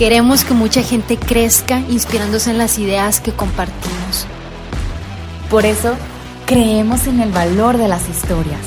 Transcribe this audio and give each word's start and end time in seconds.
Queremos 0.00 0.46
que 0.46 0.54
mucha 0.54 0.82
gente 0.82 1.18
crezca 1.18 1.80
inspirándose 1.90 2.50
en 2.50 2.56
las 2.56 2.78
ideas 2.78 3.20
que 3.20 3.32
compartimos. 3.32 4.26
Por 5.50 5.66
eso, 5.66 5.92
creemos 6.46 7.06
en 7.06 7.20
el 7.20 7.30
valor 7.30 7.76
de 7.76 7.86
las 7.86 8.08
historias, 8.08 8.62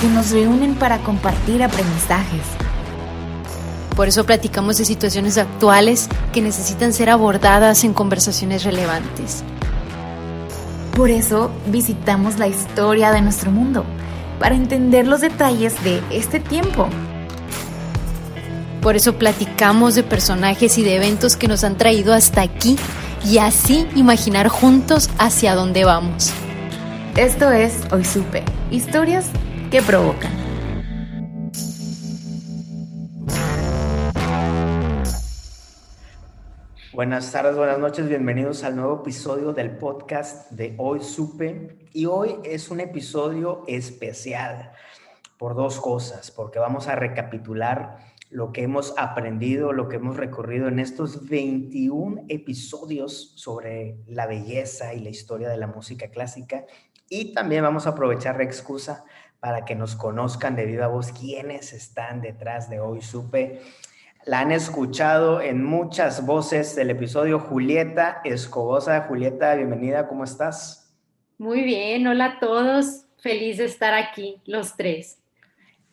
que 0.00 0.06
nos 0.06 0.30
reúnen 0.30 0.76
para 0.76 0.98
compartir 0.98 1.64
aprendizajes. 1.64 2.46
Por 3.96 4.06
eso 4.06 4.24
platicamos 4.26 4.78
de 4.78 4.84
situaciones 4.84 5.38
actuales 5.38 6.08
que 6.32 6.40
necesitan 6.40 6.92
ser 6.92 7.10
abordadas 7.10 7.82
en 7.82 7.92
conversaciones 7.92 8.62
relevantes. 8.62 9.42
Por 10.94 11.10
eso 11.10 11.50
visitamos 11.66 12.38
la 12.38 12.46
historia 12.46 13.10
de 13.10 13.22
nuestro 13.22 13.50
mundo, 13.50 13.84
para 14.38 14.54
entender 14.54 15.08
los 15.08 15.20
detalles 15.20 15.82
de 15.82 16.00
este 16.10 16.38
tiempo. 16.38 16.88
Por 18.86 18.94
eso 18.94 19.18
platicamos 19.18 19.96
de 19.96 20.04
personajes 20.04 20.78
y 20.78 20.84
de 20.84 20.94
eventos 20.94 21.36
que 21.36 21.48
nos 21.48 21.64
han 21.64 21.76
traído 21.76 22.14
hasta 22.14 22.40
aquí 22.40 22.76
y 23.24 23.38
así 23.38 23.84
imaginar 23.96 24.46
juntos 24.46 25.10
hacia 25.18 25.56
dónde 25.56 25.84
vamos. 25.84 26.32
Esto 27.16 27.50
es 27.50 27.82
Hoy 27.92 28.04
Supe, 28.04 28.44
historias 28.70 29.32
que 29.72 29.82
provocan. 29.82 30.30
Buenas 36.92 37.32
tardes, 37.32 37.56
buenas 37.56 37.80
noches, 37.80 38.08
bienvenidos 38.08 38.62
al 38.62 38.76
nuevo 38.76 39.00
episodio 39.00 39.52
del 39.52 39.78
podcast 39.78 40.52
de 40.52 40.76
Hoy 40.78 41.02
Supe. 41.02 41.88
Y 41.92 42.06
hoy 42.06 42.36
es 42.44 42.70
un 42.70 42.78
episodio 42.78 43.64
especial 43.66 44.70
por 45.38 45.56
dos 45.56 45.80
cosas, 45.80 46.30
porque 46.30 46.60
vamos 46.60 46.86
a 46.86 46.94
recapitular 46.94 48.14
lo 48.36 48.52
que 48.52 48.64
hemos 48.64 48.92
aprendido, 48.98 49.72
lo 49.72 49.88
que 49.88 49.96
hemos 49.96 50.18
recorrido 50.18 50.68
en 50.68 50.78
estos 50.78 51.26
21 51.26 52.26
episodios 52.28 53.32
sobre 53.34 53.96
la 54.06 54.26
belleza 54.26 54.92
y 54.92 55.00
la 55.00 55.08
historia 55.08 55.48
de 55.48 55.56
la 55.56 55.66
música 55.66 56.10
clásica. 56.10 56.66
Y 57.08 57.32
también 57.32 57.62
vamos 57.62 57.86
a 57.86 57.90
aprovechar 57.90 58.36
la 58.36 58.42
excusa 58.42 59.06
para 59.40 59.64
que 59.64 59.74
nos 59.74 59.96
conozcan 59.96 60.54
de 60.54 60.66
viva 60.66 60.86
voz 60.86 61.12
quiénes 61.12 61.72
están 61.72 62.20
detrás 62.20 62.68
de 62.68 62.78
Hoy 62.78 63.00
Supe. 63.00 63.62
La 64.26 64.40
han 64.40 64.52
escuchado 64.52 65.40
en 65.40 65.64
muchas 65.64 66.26
voces 66.26 66.76
del 66.76 66.90
episodio 66.90 67.40
Julieta 67.40 68.20
Escobosa. 68.22 69.06
Julieta, 69.08 69.54
bienvenida, 69.54 70.08
¿cómo 70.08 70.24
estás? 70.24 70.94
Muy 71.38 71.62
bien, 71.62 72.06
hola 72.06 72.26
a 72.26 72.38
todos. 72.38 73.06
Feliz 73.16 73.56
de 73.56 73.64
estar 73.64 73.94
aquí, 73.94 74.42
los 74.44 74.76
tres. 74.76 75.22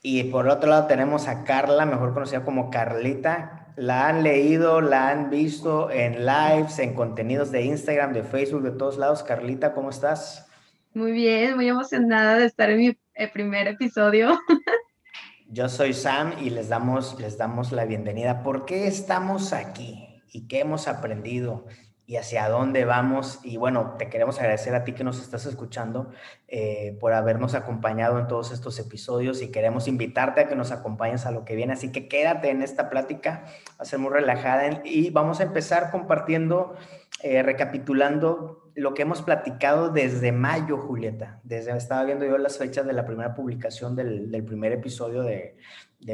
Y 0.05 0.25
por 0.25 0.49
otro 0.49 0.69
lado 0.69 0.85
tenemos 0.87 1.29
a 1.29 1.45
Carla, 1.45 1.85
mejor 1.85 2.13
conocida 2.13 2.43
como 2.43 2.69
Carlita. 2.69 3.71
La 3.77 4.09
han 4.09 4.21
leído, 4.21 4.81
la 4.81 5.07
han 5.07 5.29
visto 5.29 5.89
en 5.89 6.25
lives, 6.25 6.77
en 6.79 6.93
contenidos 6.93 7.51
de 7.51 7.61
Instagram, 7.63 8.11
de 8.11 8.23
Facebook, 8.23 8.63
de 8.63 8.71
todos 8.71 8.97
lados. 8.97 9.23
Carlita, 9.23 9.73
¿cómo 9.73 9.89
estás? 9.89 10.49
Muy 10.93 11.13
bien, 11.13 11.55
muy 11.55 11.69
emocionada 11.69 12.37
de 12.37 12.45
estar 12.45 12.69
en 12.69 12.77
mi 12.79 12.97
eh, 13.15 13.29
primer 13.31 13.67
episodio. 13.67 14.37
Yo 15.47 15.69
soy 15.69 15.93
Sam 15.93 16.33
y 16.41 16.49
les 16.49 16.67
damos, 16.67 17.17
les 17.21 17.37
damos 17.37 17.71
la 17.71 17.85
bienvenida. 17.85 18.43
¿Por 18.43 18.65
qué 18.65 18.87
estamos 18.87 19.53
aquí? 19.53 20.21
¿Y 20.33 20.47
qué 20.49 20.59
hemos 20.59 20.89
aprendido? 20.89 21.65
Y 22.13 22.17
hacia 22.17 22.47
dónde 22.47 22.85
vamos. 22.85 23.39
Y 23.43 23.57
bueno, 23.57 23.95
te 23.97 24.07
queremos 24.07 24.37
agradecer 24.37 24.75
a 24.75 24.83
ti 24.83 24.91
que 24.91 25.03
nos 25.03 25.19
estás 25.19 25.47
escuchando 25.47 26.11
eh, 26.47 26.95
por 26.99 27.11
habernos 27.11 27.55
acompañado 27.55 28.19
en 28.19 28.27
todos 28.27 28.51
estos 28.51 28.77
episodios 28.77 29.41
y 29.41 29.47
queremos 29.47 29.87
invitarte 29.87 30.41
a 30.41 30.47
que 30.47 30.55
nos 30.55 30.71
acompañes 30.71 31.25
a 31.25 31.31
lo 31.31 31.43
que 31.43 31.55
viene. 31.55 31.73
Así 31.73 31.91
que 31.91 32.07
quédate 32.07 32.51
en 32.51 32.61
esta 32.61 32.91
plática, 32.91 33.45
va 33.71 33.77
a 33.79 33.85
ser 33.85 33.97
muy 33.97 34.11
relajada 34.11 34.81
y 34.85 35.09
vamos 35.09 35.39
a 35.39 35.43
empezar 35.43 35.89
compartiendo, 35.89 36.75
eh, 37.23 37.41
recapitulando 37.41 38.71
lo 38.75 38.93
que 38.93 39.01
hemos 39.01 39.23
platicado 39.23 39.89
desde 39.89 40.31
mayo, 40.31 40.77
Julieta. 40.77 41.39
Desde, 41.43 41.75
estaba 41.75 42.03
viendo 42.03 42.25
yo 42.25 42.37
las 42.37 42.59
fechas 42.59 42.85
de 42.85 42.93
la 42.93 43.07
primera 43.07 43.33
publicación 43.33 43.95
del, 43.95 44.29
primer 44.45 44.71
episodio 44.71 45.23
de 45.23 45.55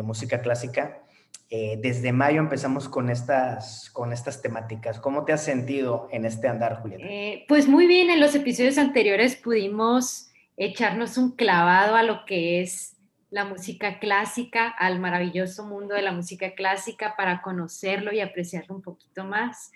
música 0.01 0.39
clásica 0.39 1.01
eh, 1.51 1.79
desde 1.81 2.11
mayo 2.11 2.39
empezamos 2.39 2.87
con 2.87 3.09
estas, 3.09 3.89
con 3.89 4.13
estas 4.13 4.41
temáticas. 4.41 4.99
¿Cómo 4.99 5.25
te 5.25 5.33
has 5.33 5.43
sentido 5.43 6.07
en 6.11 6.25
este 6.25 6.47
andar, 6.47 6.81
Julieta? 6.81 7.03
Eh, 7.03 7.45
pues 7.47 7.67
muy 7.67 7.87
bien, 7.87 8.11
en 8.11 8.19
los 8.19 8.35
episodios 8.35 8.77
anteriores 8.77 9.35
pudimos 9.35 10.29
echarnos 10.57 11.17
un 11.17 11.31
clavado 11.35 11.95
a 11.95 12.03
lo 12.03 12.25
que 12.25 12.61
es 12.61 12.97
la 13.31 13.45
música 13.45 13.97
clásica, 13.97 14.67
al 14.67 14.99
maravilloso 14.99 15.65
mundo 15.65 15.95
de 15.95 16.03
la 16.03 16.11
música 16.11 16.53
clásica 16.53 17.15
para 17.17 17.41
conocerlo 17.41 18.11
y 18.11 18.19
apreciarlo 18.19 18.75
un 18.75 18.81
poquito 18.83 19.23
más 19.23 19.71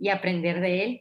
y 0.00 0.08
aprender 0.08 0.60
de 0.60 0.84
él. 0.84 1.00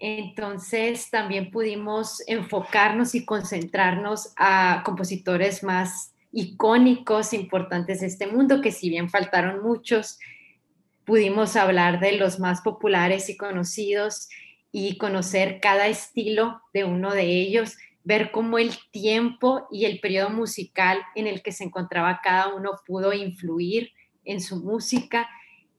Entonces 0.00 1.10
también 1.10 1.50
pudimos 1.50 2.22
enfocarnos 2.26 3.14
y 3.14 3.24
concentrarnos 3.24 4.32
a 4.36 4.82
compositores 4.84 5.62
más 5.62 6.12
icónicos 6.32 7.32
importantes 7.32 8.00
de 8.00 8.06
este 8.06 8.26
mundo, 8.26 8.60
que 8.60 8.72
si 8.72 8.88
bien 8.90 9.08
faltaron 9.08 9.62
muchos, 9.62 10.18
pudimos 11.04 11.56
hablar 11.56 12.00
de 12.00 12.12
los 12.12 12.38
más 12.38 12.60
populares 12.60 13.30
y 13.30 13.36
conocidos 13.36 14.28
y 14.70 14.98
conocer 14.98 15.60
cada 15.60 15.86
estilo 15.86 16.60
de 16.74 16.84
uno 16.84 17.14
de 17.14 17.24
ellos, 17.24 17.76
ver 18.04 18.30
cómo 18.30 18.58
el 18.58 18.72
tiempo 18.90 19.66
y 19.70 19.86
el 19.86 20.00
periodo 20.00 20.30
musical 20.30 21.00
en 21.14 21.26
el 21.26 21.42
que 21.42 21.52
se 21.52 21.64
encontraba 21.64 22.20
cada 22.22 22.54
uno 22.54 22.72
pudo 22.86 23.12
influir 23.12 23.92
en 24.24 24.40
su 24.40 24.56
música 24.56 25.28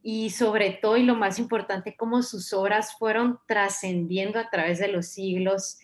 y 0.02 0.32
sobre 0.32 0.72
todo 0.72 0.98
y 0.98 1.04
lo 1.04 1.16
más 1.16 1.40
importante, 1.40 1.96
cómo 1.96 2.24
sus 2.24 2.54
obras 2.54 2.98
fueron 2.98 3.40
trascendiendo 3.48 4.40
a 4.40 4.50
través 4.50 4.80
de 4.80 4.88
los 4.88 5.08
siglos 5.08 5.78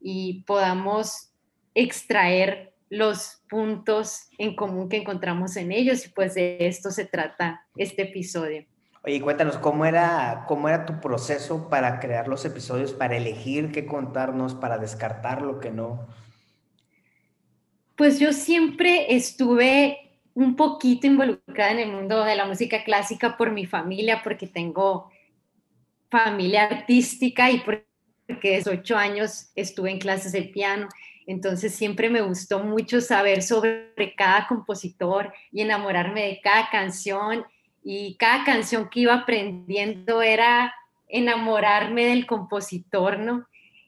y 0.00 0.42
podamos 0.42 1.32
extraer 1.74 2.71
los 2.92 3.42
puntos 3.48 4.28
en 4.36 4.54
común 4.54 4.90
que 4.90 4.98
encontramos 4.98 5.56
en 5.56 5.72
ellos 5.72 6.04
y 6.04 6.10
pues 6.10 6.34
de 6.34 6.58
esto 6.60 6.90
se 6.90 7.06
trata 7.06 7.64
este 7.74 8.02
episodio. 8.02 8.66
Oye, 9.02 9.18
cuéntanos, 9.22 9.56
¿cómo 9.56 9.86
era, 9.86 10.44
¿cómo 10.46 10.68
era 10.68 10.84
tu 10.84 11.00
proceso 11.00 11.70
para 11.70 12.00
crear 12.00 12.28
los 12.28 12.44
episodios, 12.44 12.92
para 12.92 13.16
elegir 13.16 13.72
qué 13.72 13.86
contarnos, 13.86 14.54
para 14.54 14.76
descartar 14.76 15.40
lo 15.40 15.58
que 15.58 15.70
no? 15.70 16.06
Pues 17.96 18.20
yo 18.20 18.34
siempre 18.34 19.16
estuve 19.16 20.20
un 20.34 20.54
poquito 20.54 21.06
involucrada 21.06 21.72
en 21.72 21.78
el 21.78 21.92
mundo 21.92 22.22
de 22.24 22.36
la 22.36 22.44
música 22.44 22.84
clásica 22.84 23.38
por 23.38 23.52
mi 23.52 23.64
familia, 23.64 24.20
porque 24.22 24.46
tengo 24.46 25.10
familia 26.10 26.64
artística 26.64 27.50
y 27.50 27.60
porque 27.60 27.86
desde 28.28 28.70
ocho 28.70 28.98
años 28.98 29.50
estuve 29.54 29.92
en 29.92 29.98
clases 29.98 30.32
de 30.32 30.42
piano. 30.42 30.88
Entonces 31.26 31.74
siempre 31.74 32.10
me 32.10 32.20
gustó 32.20 32.60
mucho 32.60 33.00
saber 33.00 33.42
sobre 33.42 34.14
cada 34.16 34.46
compositor 34.46 35.32
y 35.50 35.60
enamorarme 35.62 36.26
de 36.26 36.40
cada 36.42 36.68
canción 36.70 37.44
y 37.84 38.16
cada 38.16 38.44
canción 38.44 38.88
que 38.88 39.00
iba 39.00 39.14
aprendiendo 39.14 40.22
era 40.22 40.74
enamorarme 41.08 42.06
del 42.06 42.26
compositor, 42.26 43.18
¿no? 43.18 43.46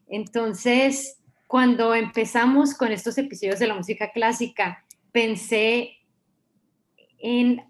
Entonces, 0.08 1.20
cuando 1.46 1.94
empezamos 1.94 2.74
con 2.74 2.92
estos 2.92 3.16
episodios 3.18 3.58
de 3.58 3.66
la 3.66 3.74
música 3.74 4.12
clásica, 4.12 4.84
pensé 5.12 5.98
en 7.18 7.64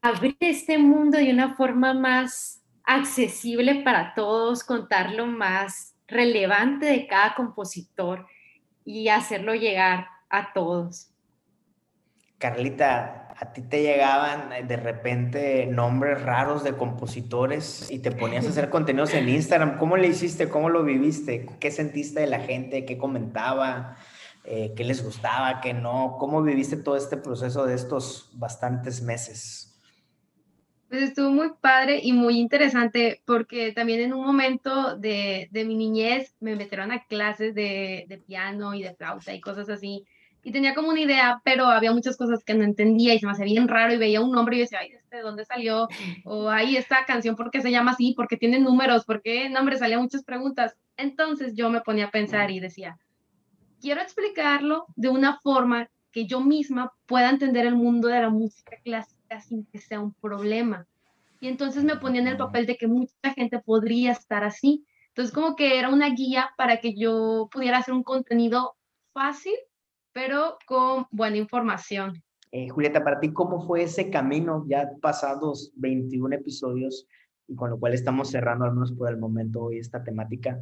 abrir 0.00 0.36
este 0.40 0.78
mundo 0.78 1.18
de 1.18 1.30
una 1.30 1.54
forma 1.56 1.92
más 1.92 2.62
accesible 2.84 3.82
para 3.82 4.14
todos, 4.14 4.64
contar 4.64 5.12
lo 5.12 5.26
más 5.26 5.96
relevante 6.06 6.86
de 6.86 7.06
cada 7.06 7.34
compositor 7.34 8.26
y 8.86 9.08
hacerlo 9.08 9.54
llegar 9.54 10.06
a 10.30 10.54
todos. 10.54 11.10
Carlita, 12.38 13.28
¿a 13.36 13.52
ti 13.52 13.60
te 13.60 13.82
llegaban 13.82 14.66
de 14.66 14.76
repente 14.78 15.66
nombres 15.66 16.22
raros 16.22 16.64
de 16.64 16.74
compositores 16.74 17.90
y 17.90 17.98
te 17.98 18.12
ponías 18.12 18.46
a 18.46 18.48
hacer 18.48 18.70
contenidos 18.70 19.12
en 19.12 19.28
Instagram? 19.28 19.76
¿Cómo 19.76 19.98
le 19.98 20.08
hiciste? 20.08 20.48
¿Cómo 20.48 20.70
lo 20.70 20.84
viviste? 20.84 21.46
¿Qué 21.60 21.70
sentiste 21.70 22.20
de 22.20 22.28
la 22.28 22.40
gente? 22.40 22.86
¿Qué 22.86 22.96
comentaba? 22.96 23.98
eh, 24.46 24.72
qué 24.76 24.84
les 24.84 25.02
gustaba, 25.02 25.60
qué 25.60 25.74
no. 25.74 26.16
¿Cómo 26.18 26.42
viviste 26.42 26.76
todo 26.76 26.96
este 26.96 27.16
proceso 27.16 27.66
de 27.66 27.74
estos 27.74 28.30
bastantes 28.34 29.02
meses? 29.02 29.75
Pues 30.88 31.02
estuvo 31.02 31.30
muy 31.30 31.50
padre 31.60 32.00
y 32.00 32.12
muy 32.12 32.38
interesante 32.38 33.20
porque 33.24 33.72
también 33.72 34.00
en 34.00 34.14
un 34.14 34.24
momento 34.24 34.96
de, 34.96 35.48
de 35.50 35.64
mi 35.64 35.74
niñez 35.74 36.36
me 36.38 36.54
metieron 36.54 36.92
a 36.92 37.04
clases 37.06 37.54
de, 37.56 38.04
de, 38.08 38.18
piano 38.18 38.72
y 38.72 38.84
de 38.84 38.94
flauta 38.94 39.34
y 39.34 39.40
cosas 39.40 39.68
así. 39.68 40.04
Y 40.44 40.52
tenía 40.52 40.76
como 40.76 40.90
una 40.90 41.00
idea, 41.00 41.40
pero 41.44 41.66
había 41.66 41.92
muchas 41.92 42.16
cosas 42.16 42.44
que 42.44 42.54
no 42.54 42.62
entendía 42.62 43.14
y 43.14 43.18
se 43.18 43.26
me 43.26 43.32
hacía 43.32 43.46
bien 43.46 43.66
raro 43.66 43.94
y 43.94 43.98
veía 43.98 44.20
un 44.20 44.30
nombre 44.30 44.56
y 44.56 44.60
decía, 44.60 44.78
ay, 44.80 44.92
¿de 45.10 45.20
dónde 45.20 45.44
salió? 45.44 45.88
O 46.24 46.48
ahí 46.48 46.76
esta 46.76 47.04
canción, 47.04 47.34
¿por 47.34 47.50
qué 47.50 47.60
se 47.60 47.72
llama 47.72 47.90
así? 47.90 48.14
¿Por 48.14 48.28
qué 48.28 48.36
tiene 48.36 48.60
números? 48.60 49.04
¿Por 49.04 49.22
qué 49.22 49.48
nombre? 49.50 49.78
Salían 49.78 50.02
muchas 50.02 50.22
preguntas. 50.22 50.76
Entonces 50.96 51.54
yo 51.56 51.68
me 51.68 51.80
ponía 51.80 52.06
a 52.06 52.10
pensar 52.12 52.52
y 52.52 52.60
decía, 52.60 52.96
quiero 53.80 54.00
explicarlo 54.00 54.86
de 54.94 55.08
una 55.08 55.40
forma 55.40 55.90
que 56.12 56.26
yo 56.26 56.40
misma 56.40 56.92
pueda 57.06 57.28
entender 57.28 57.66
el 57.66 57.74
mundo 57.74 58.06
de 58.06 58.20
la 58.20 58.30
música 58.30 58.76
clásica 58.84 59.15
sin 59.40 59.66
que 59.66 59.78
sea 59.78 60.00
un 60.00 60.12
problema. 60.14 60.86
Y 61.40 61.48
entonces 61.48 61.84
me 61.84 61.96
ponía 61.96 62.20
en 62.20 62.28
el 62.28 62.36
papel 62.36 62.66
de 62.66 62.76
que 62.76 62.86
mucha 62.86 63.32
gente 63.34 63.58
podría 63.58 64.12
estar 64.12 64.44
así. 64.44 64.86
Entonces 65.08 65.34
como 65.34 65.56
que 65.56 65.78
era 65.78 65.88
una 65.90 66.10
guía 66.10 66.50
para 66.56 66.78
que 66.78 66.94
yo 66.94 67.48
pudiera 67.52 67.78
hacer 67.78 67.94
un 67.94 68.02
contenido 68.02 68.76
fácil, 69.12 69.54
pero 70.12 70.58
con 70.66 71.06
buena 71.10 71.36
información. 71.36 72.22
Eh, 72.52 72.68
Julieta, 72.68 73.02
para 73.02 73.20
ti, 73.20 73.32
¿cómo 73.32 73.66
fue 73.66 73.82
ese 73.82 74.10
camino 74.10 74.64
ya 74.68 74.90
pasados 75.00 75.72
21 75.76 76.36
episodios 76.36 77.06
y 77.48 77.54
con 77.54 77.70
lo 77.70 77.78
cual 77.78 77.94
estamos 77.94 78.30
cerrando 78.30 78.64
al 78.64 78.72
menos 78.72 78.92
por 78.92 79.10
el 79.10 79.18
momento 79.18 79.64
hoy 79.64 79.78
esta 79.78 80.02
temática? 80.02 80.58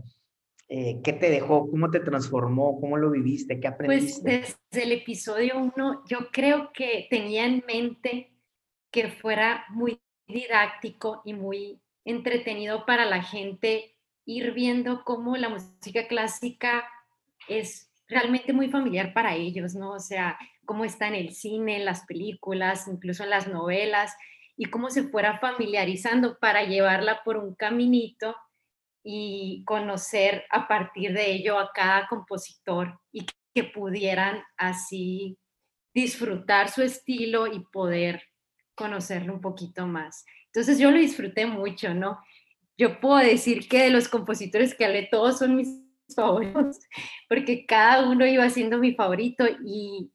Eh, 0.68 1.00
¿Qué 1.04 1.12
te 1.12 1.30
dejó? 1.30 1.70
¿Cómo 1.70 1.90
te 1.90 2.00
transformó? 2.00 2.80
¿Cómo 2.80 2.96
lo 2.96 3.10
viviste? 3.10 3.60
¿Qué 3.60 3.70
pues, 3.70 3.74
aprendiste? 3.74 4.22
Pues 4.22 4.58
desde 4.70 4.84
el 4.84 4.92
episodio 4.92 5.58
1 5.58 6.02
yo 6.08 6.30
creo 6.32 6.70
que 6.72 7.06
tenía 7.10 7.44
en 7.44 7.62
mente 7.66 8.33
que 8.94 9.08
fuera 9.08 9.64
muy 9.70 10.00
didáctico 10.28 11.20
y 11.24 11.32
muy 11.32 11.80
entretenido 12.04 12.86
para 12.86 13.04
la 13.04 13.24
gente 13.24 13.96
ir 14.24 14.52
viendo 14.52 15.02
cómo 15.02 15.36
la 15.36 15.48
música 15.48 16.06
clásica 16.06 16.88
es 17.48 17.90
realmente 18.06 18.52
muy 18.52 18.70
familiar 18.70 19.12
para 19.12 19.34
ellos, 19.34 19.74
¿no? 19.74 19.90
O 19.94 19.98
sea, 19.98 20.38
cómo 20.64 20.84
está 20.84 21.08
en 21.08 21.16
el 21.16 21.34
cine, 21.34 21.78
en 21.78 21.84
las 21.84 22.06
películas, 22.06 22.86
incluso 22.86 23.24
en 23.24 23.30
las 23.30 23.48
novelas, 23.48 24.14
y 24.56 24.66
cómo 24.66 24.88
se 24.90 25.02
fuera 25.08 25.40
familiarizando 25.40 26.38
para 26.38 26.62
llevarla 26.62 27.24
por 27.24 27.36
un 27.36 27.56
caminito 27.56 28.36
y 29.02 29.64
conocer 29.66 30.44
a 30.50 30.68
partir 30.68 31.12
de 31.14 31.32
ello 31.32 31.58
a 31.58 31.72
cada 31.74 32.06
compositor 32.06 33.00
y 33.10 33.26
que 33.52 33.64
pudieran 33.64 34.44
así 34.56 35.36
disfrutar 35.92 36.70
su 36.70 36.82
estilo 36.82 37.48
y 37.48 37.58
poder 37.72 38.22
conocerlo 38.74 39.34
un 39.34 39.40
poquito 39.40 39.86
más. 39.86 40.24
Entonces 40.46 40.78
yo 40.78 40.90
lo 40.90 40.98
disfruté 40.98 41.46
mucho, 41.46 41.94
¿no? 41.94 42.18
Yo 42.76 43.00
puedo 43.00 43.18
decir 43.18 43.68
que 43.68 43.84
de 43.84 43.90
los 43.90 44.08
compositores 44.08 44.74
que 44.74 44.84
hablé, 44.84 45.08
todos 45.10 45.38
son 45.38 45.56
mis 45.56 45.68
favoritos, 46.14 46.78
porque 47.28 47.66
cada 47.66 48.08
uno 48.08 48.26
iba 48.26 48.48
siendo 48.50 48.78
mi 48.78 48.94
favorito 48.94 49.46
y 49.64 50.10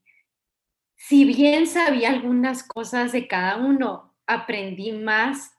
si 0.96 1.26
bien 1.26 1.66
sabía 1.66 2.10
algunas 2.10 2.64
cosas 2.64 3.14
de 3.14 3.28
cada 3.28 3.58
uno, 3.58 4.16
aprendí 4.28 4.92
más 4.92 5.52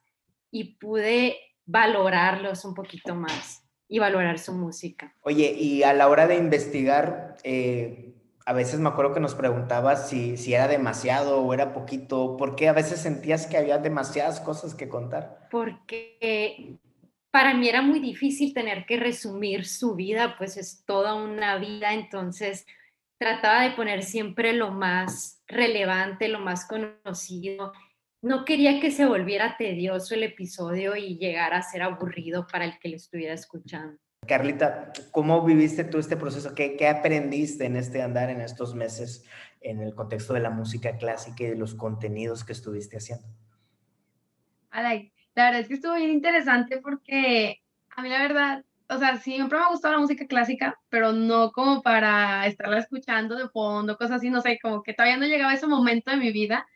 y 0.50 0.76
pude 0.76 1.37
valorarlos 1.64 2.64
un 2.64 2.75
poquito 2.75 3.14
más 3.14 3.62
y 3.88 3.99
valorar 3.99 4.38
su 4.38 4.53
música. 4.53 5.17
Oye, 5.23 5.53
y 5.53 5.82
a 5.82 5.93
la 5.93 6.08
hora 6.08 6.26
de 6.26 6.37
investigar, 6.37 7.37
eh, 7.43 8.10
a 8.47 8.53
veces 8.53 8.81
me 8.81 8.89
acuerdo 8.89 9.13
que 9.13 9.21
nos 9.21 9.35
preguntabas 9.35 10.09
si, 10.09 10.37
si 10.37 10.55
era 10.55 10.69
demasiado 10.69 11.43
o 11.43 11.55
era 11.55 11.73
poquito. 11.73 12.37
¿Por 12.37 12.57
qué 12.57 12.69
a 12.69 12.73
veces 12.73 13.01
sentías 13.01 13.47
que 13.47 13.57
había 13.57 13.79
demasiadas 13.79 14.41
cosas 14.41 14.75
que 14.75 14.89
contar? 14.89 15.49
Porque 15.51 16.79
para 17.31 17.55
mí 17.55 17.69
era 17.69 17.83
muy 17.83 18.01
difícil 18.01 18.53
tener 18.55 18.87
que 18.87 18.97
resumir 18.97 19.67
su 19.67 19.95
vida, 19.95 20.37
pues 20.37 20.57
es 20.57 20.85
toda 20.85 21.15
una 21.15 21.59
vida, 21.59 21.93
entonces 21.93 22.67
trataba 23.19 23.63
de 23.63 23.73
poner 23.73 24.03
siempre 24.03 24.53
lo 24.53 24.71
más 24.71 25.43
relevante, 25.47 26.29
lo 26.29 26.41
más 26.41 26.67
conocido. 26.67 27.73
No 28.23 28.45
quería 28.45 28.81
que 28.81 28.91
se 28.91 29.07
volviera 29.07 29.57
tedioso 29.59 30.15
el 30.15 30.25
episodio 30.25 30.97
y 30.97 31.19
llegara 31.19 31.59
a 31.59 31.63
ser 31.63 31.83
aburrido 31.83 32.47
para 32.47 32.65
el 32.65 32.79
que 32.79 32.89
lo 32.89 32.97
estuviera 32.97 33.35
escuchando. 33.35 33.99
Carlita, 34.26 34.93
¿cómo 35.11 35.44
viviste 35.44 35.84
tú 35.84 35.99
este 35.99 36.17
proceso? 36.17 36.55
¿Qué, 36.55 36.76
¿Qué, 36.76 36.88
aprendiste 36.88 37.64
en 37.64 37.76
este 37.76 38.02
andar, 38.02 38.31
en 38.31 38.40
estos 38.40 38.75
meses, 38.75 39.25
en 39.61 39.81
el 39.81 39.94
contexto 39.94 40.34
de 40.34 40.40
la 40.40 40.50
música 40.50 40.96
clásica 40.96 41.44
y 41.44 41.49
de 41.49 41.56
los 41.56 41.75
contenidos 41.75 42.44
que 42.44 42.52
estuviste 42.52 42.99
haciendo? 42.99 43.26
la 45.34 45.44
verdad 45.46 45.61
es 45.61 45.69
que 45.69 45.75
estuvo 45.75 45.94
bien 45.94 46.11
interesante 46.11 46.78
porque 46.78 47.62
a 47.96 48.02
mí 48.02 48.08
la 48.08 48.22
verdad, 48.22 48.64
o 48.88 48.99
sea, 48.99 49.17
siempre 49.17 49.58
me 49.58 49.64
ha 49.64 49.69
gustado 49.69 49.94
la 49.94 50.00
música 50.00 50.26
clásica, 50.26 50.78
pero 50.88 51.12
no 51.12 51.50
como 51.52 51.82
para 51.82 52.46
estarla 52.46 52.78
escuchando 52.78 53.37
de 53.37 53.49
fondo, 53.49 53.96
cosas 53.96 54.19
así, 54.19 54.31
no 54.31 54.40
sé, 54.40 54.58
como 54.61 54.82
que 54.82 54.94
todavía 54.94 55.17
no 55.17 55.26
llegaba 55.26 55.55
ese 55.55 55.67
momento 55.67 56.11
de 56.11 56.19
mi 56.19 56.31
vida 56.31 56.67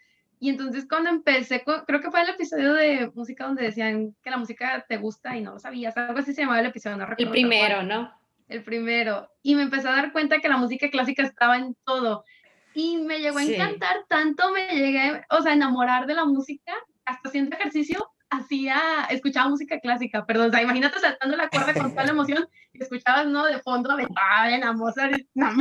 y 0.45 0.51
entonces 0.51 0.85
cuando 0.87 1.09
empecé, 1.09 1.65
creo 1.65 2.03
que 2.03 2.11
fue 2.11 2.21
el 2.21 2.29
episodio 2.29 2.75
de 2.75 3.11
música 3.15 3.47
donde 3.47 3.63
decían 3.63 4.15
que 4.23 4.29
la 4.29 4.37
música 4.37 4.85
te 4.87 4.99
gusta 4.99 5.35
y 5.35 5.41
no 5.41 5.53
lo 5.55 5.59
sabías, 5.59 5.97
algo 5.97 6.19
así 6.19 6.35
se 6.35 6.43
llamaba 6.43 6.61
el 6.61 6.67
episodio, 6.67 6.99
no 6.99 7.07
recuerdo. 7.07 7.33
El 7.33 7.41
primero, 7.41 7.83
¿no? 7.83 8.13
El 8.47 8.63
primero. 8.63 9.31
Y 9.43 9.55
me 9.55 9.63
empecé 9.63 9.89
a 9.89 9.93
dar 9.93 10.13
cuenta 10.13 10.41
que 10.41 10.51
la 10.51 10.59
música 10.59 10.91
clásica 10.91 11.23
estaba 11.23 11.57
en 11.57 11.75
todo. 11.87 12.27
Y 12.75 12.99
me 12.99 13.21
llegó 13.21 13.39
a 13.39 13.43
encantar 13.43 14.05
tanto, 14.07 14.53
me 14.53 14.69
llegué, 14.69 15.25
o 15.31 15.41
sea, 15.41 15.53
a 15.53 15.55
enamorar 15.55 16.05
de 16.05 16.13
la 16.13 16.27
música, 16.27 16.75
hasta 17.07 17.31
haciendo 17.31 17.57
ejercicio, 17.57 18.07
hacía, 18.29 18.79
escuchaba 19.09 19.49
música 19.49 19.81
clásica, 19.81 20.27
perdón, 20.27 20.49
o 20.49 20.51
sea, 20.51 20.61
imagínate 20.61 20.99
saltando 20.99 21.39
la 21.39 21.49
cuerda 21.49 21.73
con 21.73 21.91
toda 21.93 22.05
la 22.05 22.11
emoción 22.11 22.47
y 22.75 22.83
escuchabas, 22.83 23.29
¿no? 23.29 23.47
De 23.47 23.61
fondo 23.61 23.97
Beethoven, 23.97 24.63
a 24.63 24.75
Mozart, 24.75 25.23
no, 25.33 25.53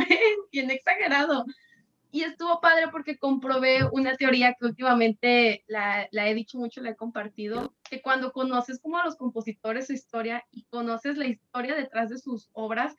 bien 0.52 0.70
exagerado. 0.72 1.46
Y 2.14 2.22
estuvo 2.22 2.62
padre 2.62 2.90
porque 2.92 3.18
comprobé 3.18 3.80
una 3.92 4.16
teoría 4.16 4.54
que 4.54 4.68
últimamente 4.68 5.64
la, 5.66 6.08
la, 6.12 6.30
he 6.30 6.36
dicho 6.36 6.60
mucho, 6.60 6.80
la 6.80 6.92
he 6.92 6.96
compartido, 6.96 7.74
que 7.90 8.04
cuando 8.04 8.32
conoces 8.32 8.80
como 8.80 9.00
a 9.00 9.04
los 9.04 9.16
compositores 9.16 9.88
su 9.88 9.94
historia 9.94 10.46
y 10.52 10.64
conoces 10.66 11.18
la 11.18 11.26
historia 11.26 11.74
detrás 11.74 12.12
de 12.12 12.20
sus 12.20 12.52
obras, 12.54 12.96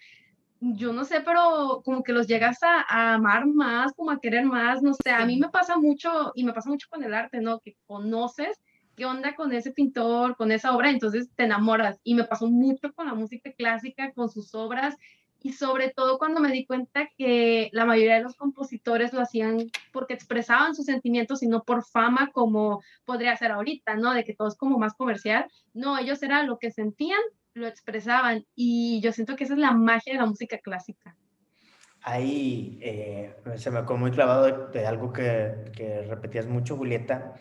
yo 0.58 0.92
no 0.92 1.04
sé, 1.04 1.20
pero 1.20 1.82
como 1.84 2.02
que 2.02 2.12
los 2.12 2.26
llegas 2.26 2.60
a, 2.64 2.84
a, 2.88 3.14
amar 3.14 3.46
más, 3.46 3.92
como 3.92 4.10
a 4.10 4.18
querer 4.18 4.46
más, 4.46 4.82
no 4.82 4.94
sé, 4.94 5.12
a 5.12 5.24
mí 5.24 5.38
me 5.38 5.48
pasa 5.48 5.76
mucho 5.76 6.32
y 6.34 6.42
me 6.42 6.52
pasa 6.52 6.68
mucho 6.68 6.88
con 6.90 7.04
el 7.04 7.14
arte, 7.14 7.40
¿no? 7.40 7.60
Que 7.60 7.76
conoces 7.86 8.60
qué 8.96 9.04
onda 9.04 9.36
con 9.36 9.52
ese 9.52 9.70
pintor, 9.70 10.34
con 10.34 10.50
esa 10.50 10.74
obra, 10.74 10.90
entonces 10.90 11.30
te 11.36 11.44
enamoras. 11.44 12.00
Y 12.02 12.16
me 12.16 12.24
pasó 12.24 12.48
mucho 12.48 12.92
con 12.92 13.06
la 13.06 13.14
música 13.14 13.52
clásica, 13.52 14.12
con 14.12 14.28
sus 14.28 14.56
obras 14.56 14.96
y 15.44 15.52
sobre 15.52 15.90
todo 15.90 16.18
cuando 16.18 16.40
me 16.40 16.50
di 16.50 16.64
cuenta 16.64 17.06
que 17.18 17.68
la 17.72 17.84
mayoría 17.84 18.14
de 18.14 18.22
los 18.22 18.34
compositores 18.34 19.12
lo 19.12 19.20
hacían 19.20 19.70
porque 19.92 20.14
expresaban 20.14 20.74
sus 20.74 20.86
sentimientos 20.86 21.42
y 21.42 21.48
no 21.48 21.64
por 21.64 21.84
fama 21.84 22.30
como 22.32 22.82
podría 23.04 23.36
ser 23.36 23.52
ahorita, 23.52 23.94
¿no? 23.96 24.14
De 24.14 24.24
que 24.24 24.34
todo 24.34 24.48
es 24.48 24.56
como 24.56 24.78
más 24.78 24.94
comercial. 24.94 25.46
No, 25.74 25.98
ellos 25.98 26.22
era 26.22 26.44
lo 26.44 26.58
que 26.58 26.70
sentían, 26.70 27.20
lo 27.52 27.66
expresaban 27.66 28.46
y 28.54 29.02
yo 29.02 29.12
siento 29.12 29.36
que 29.36 29.44
esa 29.44 29.52
es 29.52 29.60
la 29.60 29.72
magia 29.72 30.14
de 30.14 30.20
la 30.20 30.24
música 30.24 30.56
clásica. 30.56 31.14
Ahí 32.00 32.78
eh, 32.80 33.36
se 33.56 33.70
me 33.70 33.82
quedó 33.82 33.98
muy 33.98 34.12
clavado 34.12 34.68
de, 34.68 34.86
algo 34.86 35.12
que, 35.12 35.70
que 35.76 36.04
repetías 36.04 36.46
mucho, 36.46 36.78
Julieta, 36.78 37.34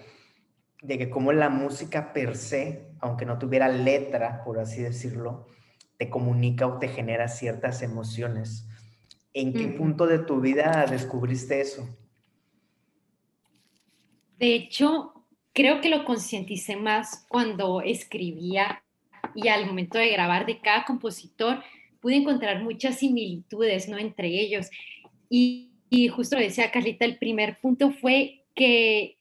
de 0.82 0.98
que 0.98 1.10
como 1.10 1.32
la 1.32 1.48
música 1.48 2.12
per 2.12 2.36
se, 2.36 2.92
aunque 3.00 3.26
no 3.26 3.38
tuviera 3.38 3.70
letra, 3.70 4.44
por 4.44 4.60
así 4.60 4.82
decirlo, 4.82 5.48
te 6.04 6.10
comunica 6.10 6.68
o 6.68 6.80
te 6.80 6.90
genera 6.90 7.30
ciertas 7.30 7.82
emociones. 7.82 8.68
¿En 9.34 9.54
qué 9.54 9.68
punto 9.68 10.06
de 10.06 10.20
tu 10.20 10.42
vida 10.42 10.86
descubriste 10.90 11.62
eso? 11.62 11.88
De 14.38 14.54
hecho, 14.54 15.14
creo 15.54 15.80
que 15.80 15.88
lo 15.88 16.04
concienticé 16.04 16.76
más 16.76 17.26
cuando 17.30 17.82
escribía 17.82 18.84
y 19.34 19.48
al 19.48 19.66
momento 19.66 19.98
de 19.98 20.10
grabar 20.10 20.46
de 20.46 20.60
cada 20.60 20.84
compositor 20.84 21.64
pude 22.02 22.18
encontrar 22.18 22.62
muchas 22.62 23.00
similitudes, 23.00 23.88
¿no? 23.88 23.98
Entre 23.98 24.28
ellos. 24.28 24.70
Y, 25.30 25.72
y 25.90 26.10
justo 26.10 26.36
decía 26.36 26.70
Carlita, 26.70 27.06
el 27.06 27.18
primer 27.18 27.62
punto 27.62 27.92
fue 27.92 28.44
que 28.56 29.18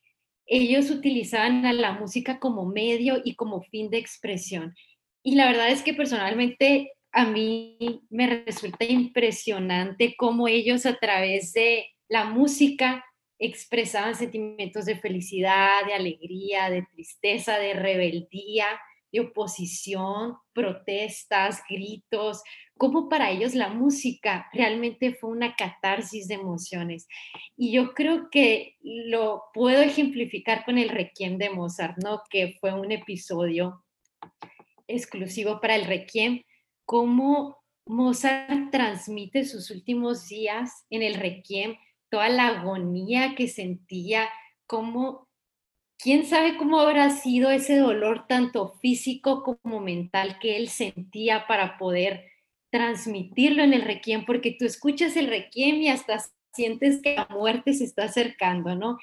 ellos 0.46 0.90
utilizaban 0.90 1.64
a 1.64 1.72
la 1.72 1.92
música 1.92 2.40
como 2.40 2.66
medio 2.66 3.22
y 3.24 3.36
como 3.36 3.62
fin 3.62 3.88
de 3.88 3.98
expresión. 3.98 4.74
Y 5.22 5.34
la 5.34 5.46
verdad 5.46 5.70
es 5.70 5.82
que 5.82 5.94
personalmente 5.94 6.92
a 7.12 7.26
mí 7.26 8.06
me 8.10 8.44
resulta 8.44 8.84
impresionante 8.84 10.14
cómo 10.16 10.48
ellos 10.48 10.86
a 10.86 10.96
través 10.96 11.52
de 11.52 11.86
la 12.08 12.24
música 12.24 13.04
expresaban 13.38 14.14
sentimientos 14.14 14.84
de 14.84 14.96
felicidad, 14.96 15.84
de 15.86 15.94
alegría, 15.94 16.70
de 16.70 16.86
tristeza, 16.94 17.58
de 17.58 17.74
rebeldía, 17.74 18.66
de 19.12 19.20
oposición, 19.20 20.36
protestas, 20.54 21.62
gritos, 21.68 22.42
cómo 22.78 23.08
para 23.08 23.30
ellos 23.30 23.54
la 23.54 23.68
música 23.68 24.48
realmente 24.52 25.14
fue 25.14 25.30
una 25.30 25.54
catarsis 25.54 26.28
de 26.28 26.34
emociones. 26.34 27.06
Y 27.56 27.72
yo 27.72 27.94
creo 27.94 28.30
que 28.30 28.76
lo 28.80 29.42
puedo 29.52 29.82
ejemplificar 29.82 30.64
con 30.64 30.78
el 30.78 30.88
Requiem 30.88 31.36
de 31.36 31.50
Mozart, 31.50 31.98
¿no? 32.02 32.22
Que 32.30 32.56
fue 32.60 32.72
un 32.72 32.90
episodio 32.90 33.84
exclusivo 34.94 35.60
para 35.60 35.76
el 35.76 35.84
Requiem, 35.84 36.42
cómo 36.84 37.58
Mozart 37.86 38.70
transmite 38.70 39.44
sus 39.44 39.70
últimos 39.70 40.28
días 40.28 40.86
en 40.90 41.02
el 41.02 41.14
Requiem, 41.14 41.76
toda 42.10 42.28
la 42.28 42.48
agonía 42.48 43.34
que 43.34 43.48
sentía, 43.48 44.28
cómo 44.66 45.28
quién 46.02 46.26
sabe 46.26 46.56
cómo 46.56 46.80
habrá 46.80 47.10
sido 47.10 47.50
ese 47.50 47.76
dolor 47.76 48.26
tanto 48.26 48.72
físico 48.80 49.42
como 49.42 49.80
mental 49.80 50.38
que 50.40 50.56
él 50.56 50.68
sentía 50.68 51.46
para 51.46 51.78
poder 51.78 52.24
transmitirlo 52.70 53.62
en 53.62 53.72
el 53.74 53.82
requiem, 53.82 54.24
porque 54.24 54.56
tú 54.58 54.64
escuchas 54.64 55.16
el 55.16 55.28
requiem 55.28 55.76
y 55.76 55.88
hasta 55.88 56.18
sientes 56.52 57.00
que 57.02 57.14
la 57.14 57.28
muerte 57.30 57.72
se 57.74 57.84
está 57.84 58.04
acercando, 58.04 58.74
¿no? 58.74 58.98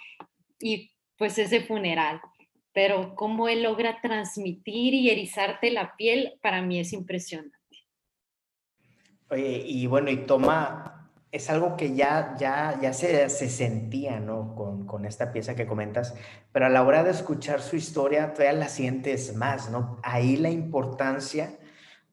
Y 0.59 0.91
pues 1.17 1.37
ese 1.37 1.61
funeral. 1.61 2.19
Pero 2.73 3.15
cómo 3.15 3.47
él 3.47 3.63
logra 3.63 3.99
transmitir 4.01 4.93
y 4.93 5.09
erizarte 5.09 5.71
la 5.71 5.95
piel, 5.95 6.39
para 6.41 6.61
mí 6.61 6.79
es 6.79 6.93
impresionante. 6.93 7.57
Oye, 9.29 9.63
y 9.65 9.87
bueno, 9.87 10.09
y 10.09 10.25
toma, 10.25 11.11
es 11.31 11.49
algo 11.49 11.75
que 11.75 11.95
ya, 11.95 12.35
ya, 12.39 12.79
ya 12.81 12.93
se, 12.93 13.29
se 13.29 13.49
sentía, 13.49 14.19
¿no? 14.19 14.55
Con, 14.55 14.87
con, 14.87 15.05
esta 15.05 15.31
pieza 15.31 15.55
que 15.55 15.67
comentas, 15.67 16.15
pero 16.51 16.65
a 16.65 16.69
la 16.69 16.83
hora 16.83 17.03
de 17.03 17.11
escuchar 17.11 17.61
su 17.61 17.75
historia, 17.75 18.33
todavía 18.33 18.59
la 18.59 18.69
sientes 18.69 19.35
más, 19.35 19.69
¿no? 19.69 19.99
Ahí 20.03 20.37
la 20.37 20.49
importancia 20.49 21.59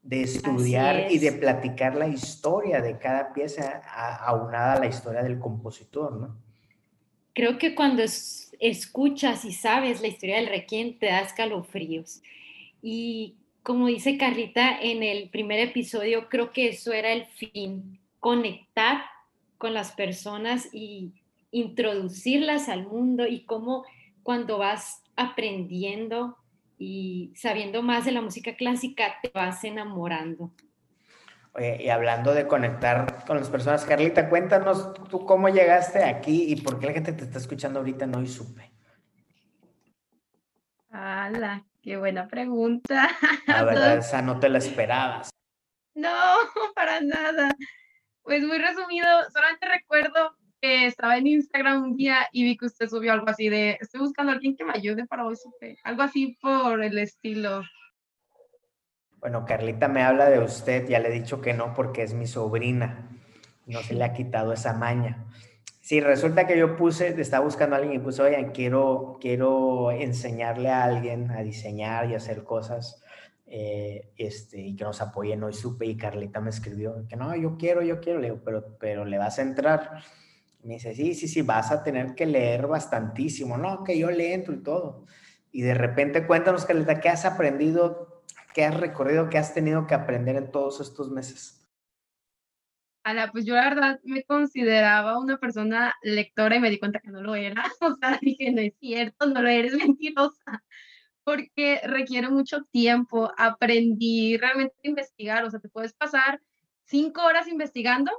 de 0.07 0.23
estudiar 0.23 1.11
y 1.11 1.19
de 1.19 1.33
platicar 1.33 1.97
la 1.97 2.07
historia 2.07 2.81
de 2.81 2.97
cada 2.97 3.33
pieza 3.33 3.83
aunada 4.21 4.75
a 4.75 4.79
la 4.79 4.87
historia 4.87 5.23
del 5.23 5.41
compositor, 5.41 6.13
¿no? 6.13 6.39
Creo 7.35 7.59
que 7.59 7.75
cuando 7.75 8.03
escuchas 8.61 9.45
y 9.45 9.53
sabes 9.53 10.01
la 10.01 10.09
historia 10.09 10.37
del 10.37 10.49
requiem 10.49 10.99
te 10.99 11.07
da 11.07 11.21
escalofríos. 11.21 12.23
Y 12.83 13.35
como 13.63 13.89
dice 13.89 14.17
Carlita 14.17 14.79
en 14.81 15.03
el 15.03 15.29
primer 15.31 15.61
episodio, 15.61 16.29
creo 16.29 16.53
que 16.53 16.69
eso 16.69 16.93
era 16.93 17.13
el 17.13 17.27
fin, 17.27 17.99
conectar 18.21 19.03
con 19.59 19.75
las 19.75 19.93
personas 19.93 20.69
y 20.73 21.13
introducirlas 21.51 22.69
al 22.69 22.87
mundo 22.87 23.27
y 23.27 23.41
cómo 23.41 23.85
cuando 24.23 24.59
vas 24.59 25.03
aprendiendo 25.17 26.37
y 26.79 27.33
sabiendo 27.35 27.83
más 27.83 28.05
de 28.05 28.13
la 28.13 28.21
música 28.21 28.55
clásica 28.55 29.17
te 29.23 29.31
vas 29.35 29.65
enamorando. 29.65 30.51
Oye, 31.57 31.83
y 31.83 31.89
hablando 31.89 32.35
de 32.35 32.47
conectar 32.47 33.25
con 33.27 33.39
las 33.39 33.49
personas, 33.49 33.85
Carlita, 33.85 34.29
cuéntanos 34.29 34.93
tú 35.09 35.25
cómo 35.25 35.49
llegaste 35.49 36.05
aquí 36.05 36.53
y 36.53 36.61
por 36.61 36.79
qué 36.79 36.87
la 36.87 36.93
gente 36.93 37.15
te 37.15 37.25
está 37.25 37.39
escuchando 37.39 37.79
ahorita 37.79 38.07
no 38.07 38.23
y 38.23 38.27
supe. 38.27 38.71
¡Hala! 40.91 41.65
¡Qué 41.81 41.97
buena 41.97 42.29
pregunta! 42.29 43.09
La 43.47 43.65
verdad, 43.65 43.99
esa 43.99 44.21
no 44.21 44.39
te 44.39 44.49
la 44.49 44.59
esperabas. 44.59 45.31
No, 45.95 46.11
para 46.75 47.01
nada. 47.01 47.55
Pues 48.23 48.45
muy 48.45 48.59
resumido, 48.59 49.07
solamente 49.33 49.67
recuerdo 49.67 50.37
estaba 50.61 51.17
en 51.17 51.27
Instagram 51.27 51.83
un 51.83 51.97
día 51.97 52.29
y 52.33 52.45
vi 52.45 52.57
que 52.57 52.67
usted 52.67 52.89
subió 52.89 53.13
algo 53.13 53.29
así 53.29 53.49
de, 53.49 53.79
estoy 53.81 54.01
buscando 54.01 54.33
a 54.33 54.35
alguien 54.35 54.57
que 54.57 54.65
me 54.65 54.73
ayude 54.73 55.07
para 55.07 55.27
hoy, 55.27 55.37
algo 55.85 56.03
así 56.03 56.37
por 56.41 56.83
el 56.83 56.99
estilo. 56.99 57.63
Bueno, 59.27 59.45
Carlita 59.45 59.89
me 59.89 60.05
habla 60.05 60.31
de 60.31 60.39
usted, 60.39 60.87
ya 60.87 61.01
le 61.01 61.09
he 61.09 61.11
dicho 61.11 61.41
que 61.41 61.53
no 61.53 61.75
porque 61.75 62.05
es 62.05 62.15
mi 62.15 62.29
sobrina, 62.29 63.11
no 63.67 63.83
se 63.83 63.95
le 63.95 64.05
ha 64.05 64.13
quitado 64.13 64.53
esa 64.53 64.73
maña. 64.73 65.27
Sí, 65.81 66.01
resulta 66.01 66.47
que 66.47 66.57
yo 66.57 66.77
puse, 66.77 67.21
estaba 67.21 67.45
buscando 67.45 67.75
a 67.75 67.81
alguien 67.81 68.01
y 68.01 68.05
puse, 68.05 68.23
oye, 68.23 68.53
quiero, 68.55 69.19
quiero 69.21 69.91
enseñarle 69.91 70.69
a 70.69 70.85
alguien 70.85 71.33
a 71.33 71.43
diseñar 71.43 72.09
y 72.09 72.15
hacer 72.15 72.45
cosas 72.45 73.03
eh, 73.49 74.13
este, 74.17 74.61
y 74.61 74.77
que 74.77 74.85
nos 74.85 75.01
apoyen 75.01 75.43
hoy 75.43 75.55
supe 75.55 75.87
y 75.87 75.97
Carlita 75.97 76.41
me 76.41 76.51
escribió 76.51 77.05
que 77.09 77.17
no, 77.17 77.35
yo 77.35 77.57
quiero, 77.59 77.83
yo 77.83 78.01
quiero, 78.01 78.21
le 78.21 78.29
digo, 78.29 78.43
pero, 78.45 78.79
pero 78.79 79.05
le 79.05 79.19
vas 79.19 79.41
a 79.41 79.43
entrar. 79.43 80.05
Me 80.63 80.75
dice, 80.75 80.95
sí, 80.95 81.15
sí, 81.17 81.27
sí, 81.27 81.43
vas 81.43 81.73
a 81.73 81.83
tener 81.83 82.15
que 82.15 82.27
leer 82.27 82.69
bastantísimo. 82.69 83.59
No, 83.59 83.83
que 83.83 83.99
yo 83.99 84.09
le 84.09 84.35
entro 84.35 84.55
y 84.55 84.63
todo. 84.63 85.05
Y 85.51 85.63
de 85.63 85.75
repente 85.75 86.29
cuéntanos, 86.29 86.65
Caleta, 86.65 87.01
¿qué 87.01 87.09
has 87.09 87.25
aprendido, 87.25 88.16
qué 88.57 88.65
has 88.65 88.81
recorrido, 88.81 89.29
qué 89.29 89.37
has 89.37 89.53
tenido 89.53 89.87
que 89.87 89.93
aprender 89.93 90.35
en 90.35 90.51
todos 90.51 90.81
estos 90.81 91.11
meses? 91.11 91.63
Ana, 93.05 93.31
pues 93.31 93.45
yo 93.45 93.55
la 93.55 93.69
verdad 93.69 94.01
me 94.03 94.25
consideraba 94.25 95.19
una 95.19 95.37
persona 95.37 95.95
lectora 96.03 96.57
y 96.57 96.61
me 96.61 96.71
di 96.71 96.79
cuenta 96.79 97.01
que 97.01 97.11
no 97.11 97.21
lo 97.21 97.35
era. 97.35 97.63
O 97.83 97.95
sea, 97.97 98.19
dije, 98.23 98.51
no 98.53 98.63
es 98.63 98.73
cierto, 98.81 99.27
no 99.27 99.43
lo 99.43 99.49
eres 99.51 99.75
mentirosa. 99.77 100.65
Porque 101.23 101.83
requiere 101.85 102.31
mucho 102.31 102.63
tiempo. 102.71 103.31
Aprendí 103.37 104.39
realmente 104.39 104.75
a 104.83 104.89
investigar. 104.89 105.45
O 105.45 105.51
sea, 105.51 105.61
te 105.61 105.69
puedes 105.69 105.93
pasar 105.93 106.41
cinco 106.87 107.27
horas 107.27 107.49
investigando 107.49 108.11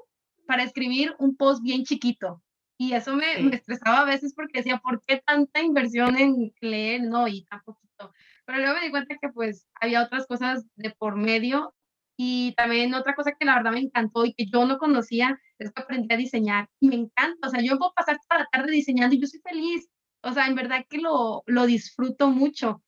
para 0.46 0.62
escribir 0.62 1.16
un 1.18 1.36
post 1.36 1.64
bien 1.64 1.84
chiquito. 1.84 2.44
Y 2.78 2.94
eso 2.94 3.16
me, 3.16 3.40
me, 3.40 3.56
estresaba 3.56 4.02
a 4.02 4.06
veces 4.06 4.36
porque 4.36 4.60
decía, 4.60 4.78
¿por 4.78 5.02
qué 5.02 5.20
tanta 5.26 5.64
inversión 5.64 6.16
en 6.16 6.54
leer? 6.62 7.02
No, 7.02 7.28
y 7.28 7.44
tan 7.46 7.64
poquito. 7.64 8.14
Pero 8.48 8.60
luego 8.60 8.76
me 8.76 8.86
di 8.86 8.92
cuenta 8.92 9.18
que 9.22 9.28
pues 9.30 9.68
había 9.76 10.02
otras 10.04 10.26
cosas 10.26 10.66
de 10.78 10.90
por 10.92 11.18
medio 11.18 11.76
y 12.18 12.54
también 12.56 12.94
otra 12.94 13.14
cosa 13.14 13.34
que 13.34 13.46
la 13.46 13.56
verdad 13.56 13.74
me 13.74 13.82
encantó 13.82 14.26
y 14.26 14.34
que 14.34 14.46
yo 14.46 14.66
no 14.66 14.78
conocía 14.78 15.38
es 15.60 15.72
que 15.74 15.82
aprendí 15.82 16.14
a 16.14 16.18
diseñar. 16.18 16.70
Y 16.80 16.88
me 16.88 16.96
encanta, 16.96 17.48
o 17.48 17.52
sea, 17.52 17.62
yo 17.62 17.78
puedo 17.78 17.92
pasar 17.94 18.18
toda 18.28 18.44
la 18.44 18.50
tarde 18.50 18.72
diseñando 18.72 19.16
y 19.16 19.20
yo 19.20 19.28
soy 19.28 19.42
feliz. 19.42 19.90
O 20.24 20.32
sea, 20.32 20.48
en 20.48 20.56
verdad 20.56 20.86
que 20.90 20.98
lo, 21.00 21.44
lo 21.46 21.66
disfruto 21.66 22.30
mucho. 22.30 22.82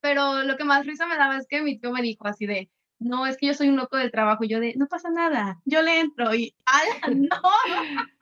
Pero 0.00 0.42
lo 0.42 0.56
que 0.58 0.64
más 0.64 0.84
risa 0.84 1.06
me 1.06 1.16
daba 1.16 1.38
es 1.38 1.46
que 1.48 1.62
mi 1.62 1.78
tío 1.78 1.90
me 1.90 2.02
dijo 2.02 2.28
así 2.28 2.44
de, 2.44 2.70
no, 2.98 3.26
es 3.26 3.38
que 3.38 3.46
yo 3.46 3.54
soy 3.54 3.70
un 3.70 3.76
loco 3.76 3.96
del 3.96 4.10
trabajo, 4.10 4.44
yo 4.44 4.60
de, 4.60 4.74
no 4.76 4.86
pasa 4.86 5.08
nada, 5.10 5.60
yo 5.64 5.80
le 5.80 6.00
entro 6.00 6.34
y, 6.34 6.54
¡ay, 6.66 7.16
no! 7.16 7.40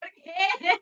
¿Por 0.00 0.10
qué? 0.22 0.80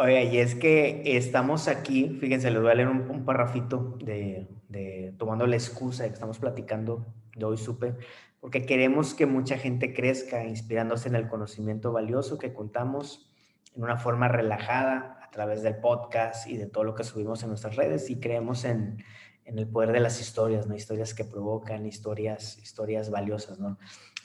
Oye, 0.00 0.26
y 0.26 0.38
es 0.38 0.54
que 0.54 1.02
estamos 1.16 1.66
aquí, 1.66 2.16
fíjense, 2.20 2.52
les 2.52 2.62
voy 2.62 2.70
a 2.70 2.74
leer 2.74 2.88
un, 2.88 3.10
un 3.10 3.24
parrafito 3.24 3.98
de, 4.00 4.48
de, 4.68 5.12
tomando 5.18 5.44
la 5.44 5.56
excusa 5.56 6.04
de 6.04 6.10
que 6.10 6.14
estamos 6.14 6.38
platicando 6.38 7.04
de 7.34 7.44
hoy 7.44 7.56
supe, 7.56 7.96
porque 8.38 8.64
queremos 8.64 9.12
que 9.12 9.26
mucha 9.26 9.58
gente 9.58 9.92
crezca 9.92 10.44
inspirándose 10.44 11.08
en 11.08 11.16
el 11.16 11.28
conocimiento 11.28 11.90
valioso 11.90 12.38
que 12.38 12.54
contamos 12.54 13.28
en 13.74 13.82
una 13.82 13.96
forma 13.96 14.28
relajada 14.28 15.18
a 15.20 15.30
través 15.32 15.62
del 15.62 15.76
podcast 15.78 16.46
y 16.46 16.56
de 16.56 16.66
todo 16.66 16.84
lo 16.84 16.94
que 16.94 17.02
subimos 17.02 17.42
en 17.42 17.48
nuestras 17.48 17.74
redes 17.74 18.08
y 18.08 18.20
creemos 18.20 18.64
en, 18.64 19.02
en 19.46 19.58
el 19.58 19.66
poder 19.66 19.90
de 19.90 19.98
las 19.98 20.20
historias, 20.20 20.68
¿no? 20.68 20.76
Historias 20.76 21.12
que 21.12 21.24
provocan, 21.24 21.86
historias, 21.86 22.58
historias 22.58 23.10
valiosas, 23.10 23.58
¿no? 23.58 23.78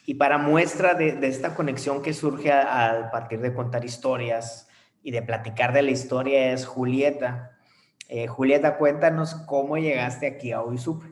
Y 0.05 0.15
para 0.15 0.37
muestra 0.37 0.93
de, 0.93 1.13
de 1.13 1.27
esta 1.27 1.55
conexión 1.55 2.03
que 2.03 2.13
surge 2.13 2.51
a, 2.51 2.91
a, 2.91 3.09
partir 3.09 3.41
de 3.41 3.55
contar 3.55 3.83
historias 3.85 4.67
y 5.03 5.11
de 5.11 5.21
platicar 5.21 5.73
de 5.73 5.83
la 5.83 5.91
historia 5.91 6.53
es 6.53 6.65
Julieta. 6.65 7.57
Eh, 8.09 8.27
Julieta, 8.27 8.77
cuéntanos 8.77 9.35
cómo 9.47 9.77
llegaste 9.77 10.25
aquí 10.25 10.51
a 10.51 10.61
Hoy 10.61 10.77
Supe. 10.77 11.07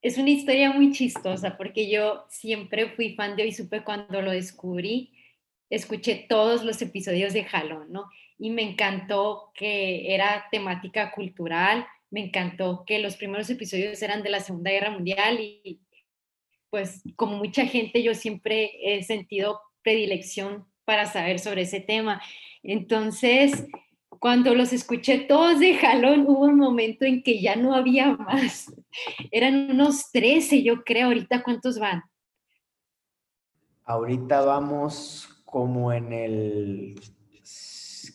Es 0.00 0.18
una 0.18 0.30
historia 0.30 0.72
muy 0.72 0.92
chistosa 0.92 1.56
porque 1.56 1.90
yo 1.90 2.24
siempre 2.28 2.90
fui 2.90 3.14
fan 3.14 3.36
de 3.36 3.42
Hoy 3.42 3.52
Supe 3.52 3.84
cuando 3.84 4.22
lo 4.22 4.30
descubrí. 4.30 5.12
Escuché 5.68 6.26
todos 6.28 6.64
los 6.64 6.80
episodios 6.82 7.32
de 7.32 7.44
Jalón, 7.44 7.92
¿no? 7.92 8.08
y 8.42 8.50
me 8.50 8.62
encantó 8.62 9.52
que 9.54 10.12
era 10.12 10.48
temática 10.50 11.12
cultural, 11.12 11.86
me 12.10 12.24
encantó 12.24 12.82
que 12.84 12.98
los 12.98 13.16
primeros 13.16 13.48
episodios 13.48 14.02
eran 14.02 14.24
de 14.24 14.30
la 14.30 14.40
Segunda 14.40 14.72
Guerra 14.72 14.90
Mundial 14.90 15.38
y 15.38 15.80
pues 16.68 17.02
como 17.14 17.36
mucha 17.36 17.66
gente 17.66 18.02
yo 18.02 18.16
siempre 18.16 18.72
he 18.82 19.04
sentido 19.04 19.60
predilección 19.82 20.66
para 20.92 21.06
saber 21.06 21.38
sobre 21.38 21.62
ese 21.62 21.80
tema. 21.80 22.20
Entonces, 22.62 23.66
cuando 24.20 24.54
los 24.54 24.74
escuché 24.74 25.20
todos 25.20 25.58
de 25.58 25.74
jalón, 25.76 26.26
hubo 26.28 26.44
un 26.44 26.58
momento 26.58 27.06
en 27.06 27.22
que 27.22 27.40
ya 27.40 27.56
no 27.56 27.74
había 27.74 28.14
más. 28.14 28.70
Eran 29.30 29.70
unos 29.70 30.12
13, 30.12 30.62
yo 30.62 30.84
creo. 30.84 31.06
Ahorita, 31.06 31.42
¿cuántos 31.42 31.78
van? 31.78 32.02
Ahorita 33.84 34.42
vamos 34.42 35.42
como 35.46 35.94
en 35.94 36.12
el 36.12 37.00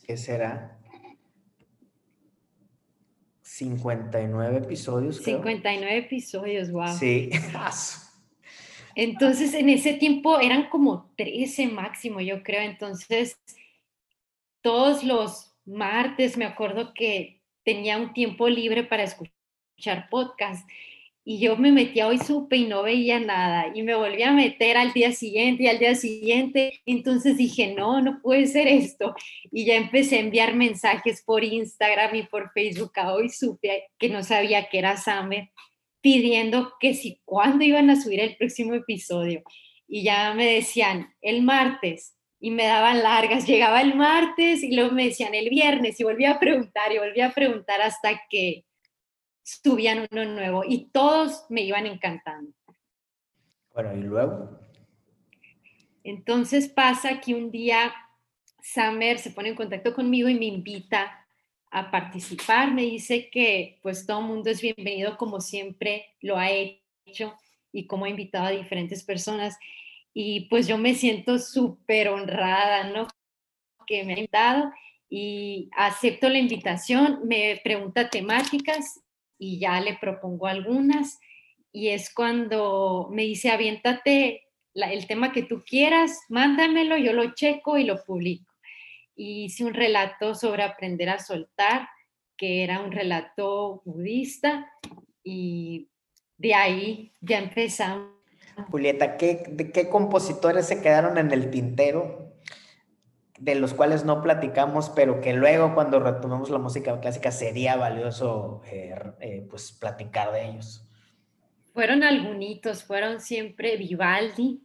¿qué 0.05 0.17
será? 0.17 0.77
59 3.41 4.57
episodios. 4.57 5.19
Creo. 5.19 5.37
59 5.37 5.97
episodios, 5.97 6.71
wow. 6.71 6.95
Sí. 6.95 7.31
Entonces, 8.99 9.53
en 9.53 9.69
ese 9.69 9.93
tiempo 9.93 10.39
eran 10.39 10.69
como 10.69 11.13
13 11.17 11.67
máximo, 11.67 12.19
yo 12.19 12.41
creo. 12.41 12.61
Entonces, 12.61 13.39
todos 14.63 15.03
los 15.03 15.53
martes 15.65 16.35
me 16.35 16.45
acuerdo 16.45 16.95
que 16.95 17.43
tenía 17.63 17.97
un 17.97 18.11
tiempo 18.13 18.49
libre 18.49 18.83
para 18.83 19.03
escuchar 19.03 20.09
podcast 20.09 20.67
y 21.23 21.37
yo 21.39 21.57
me 21.57 21.71
metía 21.71 22.07
hoy 22.07 22.17
supe 22.17 22.55
y 22.55 22.65
no 22.65 22.81
veía 22.81 23.19
nada 23.19 23.71
y 23.75 23.83
me 23.83 23.93
volví 23.93 24.23
a 24.23 24.31
meter 24.31 24.77
al 24.77 24.93
día 24.93 25.11
siguiente 25.11 25.63
y 25.63 25.67
al 25.67 25.77
día 25.77 25.93
siguiente. 25.93 26.81
Entonces 26.87 27.37
dije, 27.37 27.75
no, 27.75 28.01
no 28.01 28.19
puede 28.23 28.47
ser 28.47 28.67
esto. 28.67 29.13
Y 29.51 29.65
ya 29.65 29.75
empecé 29.75 30.17
a 30.17 30.21
enviar 30.21 30.55
mensajes 30.55 31.21
por 31.23 31.43
Instagram 31.43 32.15
y 32.15 32.23
por 32.23 32.51
Facebook 32.51 32.93
a 32.95 33.13
hoy 33.13 33.29
supe 33.29 33.89
que 33.99 34.09
no 34.09 34.23
sabía 34.23 34.69
que 34.69 34.79
era 34.79 34.97
Summer 34.97 35.51
pidiendo 36.07 36.71
que 36.79 36.93
si 36.93 37.21
cuándo 37.25 37.65
iban 37.65 37.89
a 37.89 38.01
subir 38.01 38.21
el 38.21 38.37
próximo 38.37 38.73
episodio. 38.73 39.43
Y 39.89 40.03
ya 40.03 40.33
me 40.33 40.45
decían 40.45 41.13
el 41.21 41.43
martes 41.43 42.17
y 42.39 42.51
me 42.51 42.63
daban 42.63 43.03
largas. 43.03 43.45
Llegaba 43.45 43.81
el 43.81 43.93
martes 43.93 44.63
y 44.63 44.73
luego 44.73 44.93
me 44.93 45.03
decían 45.03 45.35
el 45.35 45.49
viernes 45.49 45.99
y 45.99 46.05
volvía 46.05 46.31
a 46.31 46.39
preguntar 46.39 46.93
y 46.93 46.99
volvía 46.99 47.27
a 47.27 47.33
preguntar 47.33 47.81
hasta 47.81 48.21
que 48.29 48.63
subían 49.43 50.07
uno 50.09 50.23
nuevo 50.23 50.63
y 50.65 50.85
todos 50.91 51.45
me 51.49 51.63
iban 51.63 51.85
encantando. 51.85 52.53
Bueno, 53.73 53.93
¿y 53.93 54.03
luego? 54.03 54.61
Entonces 56.05 56.69
pasa 56.69 57.19
que 57.19 57.35
un 57.35 57.51
día 57.51 57.93
Summer 58.63 59.19
se 59.19 59.31
pone 59.31 59.49
en 59.49 59.55
contacto 59.55 59.93
conmigo 59.93 60.29
y 60.29 60.39
me 60.39 60.45
invita 60.45 61.26
a 61.71 61.91
participar. 61.91 62.73
Me 62.73 62.83
dice 62.83 63.29
que 63.29 63.79
pues 63.81 64.05
todo 64.05 64.19
el 64.19 64.25
mundo 64.25 64.49
es 64.49 64.61
bienvenido 64.61 65.17
como 65.17 65.41
siempre 65.41 66.05
lo 66.21 66.37
ha 66.37 66.49
hecho 66.51 67.35
y 67.71 67.87
como 67.87 68.05
ha 68.05 68.09
invitado 68.09 68.47
a 68.47 68.51
diferentes 68.51 69.03
personas. 69.03 69.57
Y 70.13 70.41
pues 70.49 70.67
yo 70.67 70.77
me 70.77 70.95
siento 70.95 71.39
súper 71.39 72.09
honrada, 72.09 72.89
¿no? 72.91 73.07
Que 73.85 74.03
me 74.03 74.13
ha 74.13 74.17
invitado 74.17 74.71
y 75.09 75.69
acepto 75.77 76.27
la 76.29 76.39
invitación, 76.39 77.21
me 77.25 77.61
pregunta 77.63 78.09
temáticas 78.09 79.01
y 79.39 79.59
ya 79.59 79.79
le 79.79 79.95
propongo 79.95 80.47
algunas 80.47 81.19
y 81.77 81.89
es 81.89 82.11
cuando 82.13 83.07
me 83.11 83.21
dice, 83.21 83.51
aviéntate 83.51 84.47
el 84.73 85.05
tema 85.05 85.31
que 85.31 85.43
tú 85.43 85.63
quieras, 85.63 86.21
mándamelo, 86.27 86.97
yo 86.97 87.13
lo 87.13 87.35
checo 87.35 87.77
y 87.77 87.83
lo 87.83 88.03
publico. 88.03 88.51
Y 89.17 89.45
hice 89.45 89.65
un 89.65 89.73
relato 89.73 90.33
sobre 90.33 90.63
aprender 90.63 91.09
a 91.09 91.19
soltar, 91.19 91.89
que 92.37 92.63
era 92.63 92.79
un 92.79 92.93
relato 92.93 93.81
budista 93.83 94.71
y 95.23 95.89
de 96.37 96.53
ahí 96.53 97.13
ya 97.19 97.39
empezamos. 97.39 98.15
Julieta, 98.71 99.17
¿qué, 99.17 99.43
¿de 99.49 99.71
qué 99.71 99.89
compositores 99.89 100.67
se 100.67 100.81
quedaron 100.81 101.17
en 101.17 101.31
el 101.31 101.49
tintero 101.51 102.27
de 103.39 103.55
los 103.55 103.73
cuales 103.73 104.03
no 104.03 104.21
platicamos, 104.21 104.89
pero 104.89 105.21
que 105.21 105.33
luego 105.33 105.73
cuando 105.75 105.99
retomemos 105.99 106.49
la 106.49 106.57
música 106.57 106.99
clásica 106.99 107.31
sería 107.31 107.75
valioso 107.75 108.61
eh, 108.71 108.95
eh, 109.19 109.45
pues 109.49 109.71
platicar 109.71 110.31
de 110.31 110.49
ellos. 110.49 110.83
Fueron 111.73 112.03
algunos, 112.03 112.83
fueron 112.83 113.21
siempre 113.21 113.77
Vivaldi, 113.77 114.59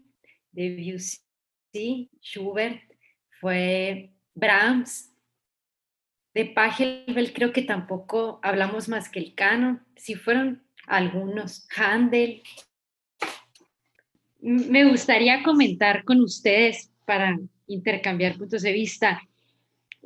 Debussy, 0.50 2.10
Schubert, 2.22 2.80
fue 3.40 4.11
Brahms, 4.34 5.12
de 6.34 6.46
Pachelbel 6.46 7.32
creo 7.32 7.52
que 7.52 7.62
tampoco 7.62 8.40
hablamos 8.42 8.88
más 8.88 9.10
que 9.10 9.18
el 9.18 9.34
canon, 9.34 9.84
sí 9.96 10.14
fueron 10.14 10.62
algunos, 10.86 11.66
Handel. 11.76 12.42
Me 14.40 14.84
gustaría 14.84 15.42
comentar 15.42 16.04
con 16.04 16.20
ustedes 16.20 16.90
para 17.06 17.38
intercambiar 17.66 18.36
puntos 18.36 18.62
de 18.62 18.72
vista. 18.72 19.22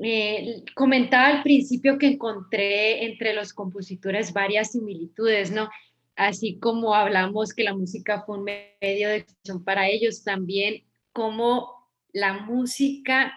Eh, 0.03 0.63
comentaba 0.75 1.29
al 1.29 1.43
principio 1.43 1.97
que 1.97 2.09
encontré 2.09 3.07
entre 3.07 3.33
los 3.33 3.55
compositores 3.55 4.33
varias 4.33 4.73
similitudes, 4.73 5.51
¿no? 5.51 5.71
Así 6.17 6.59
como 6.59 6.95
hablamos 6.95 7.55
que 7.55 7.65
la 7.65 7.75
música 7.75 8.23
fue 8.23 8.39
un 8.39 8.45
medio 8.45 9.09
de 9.09 9.17
expresión 9.17 9.65
para 9.65 9.89
ellos, 9.89 10.23
también 10.23 10.85
como 11.13 11.89
la 12.13 12.35
música, 12.35 13.33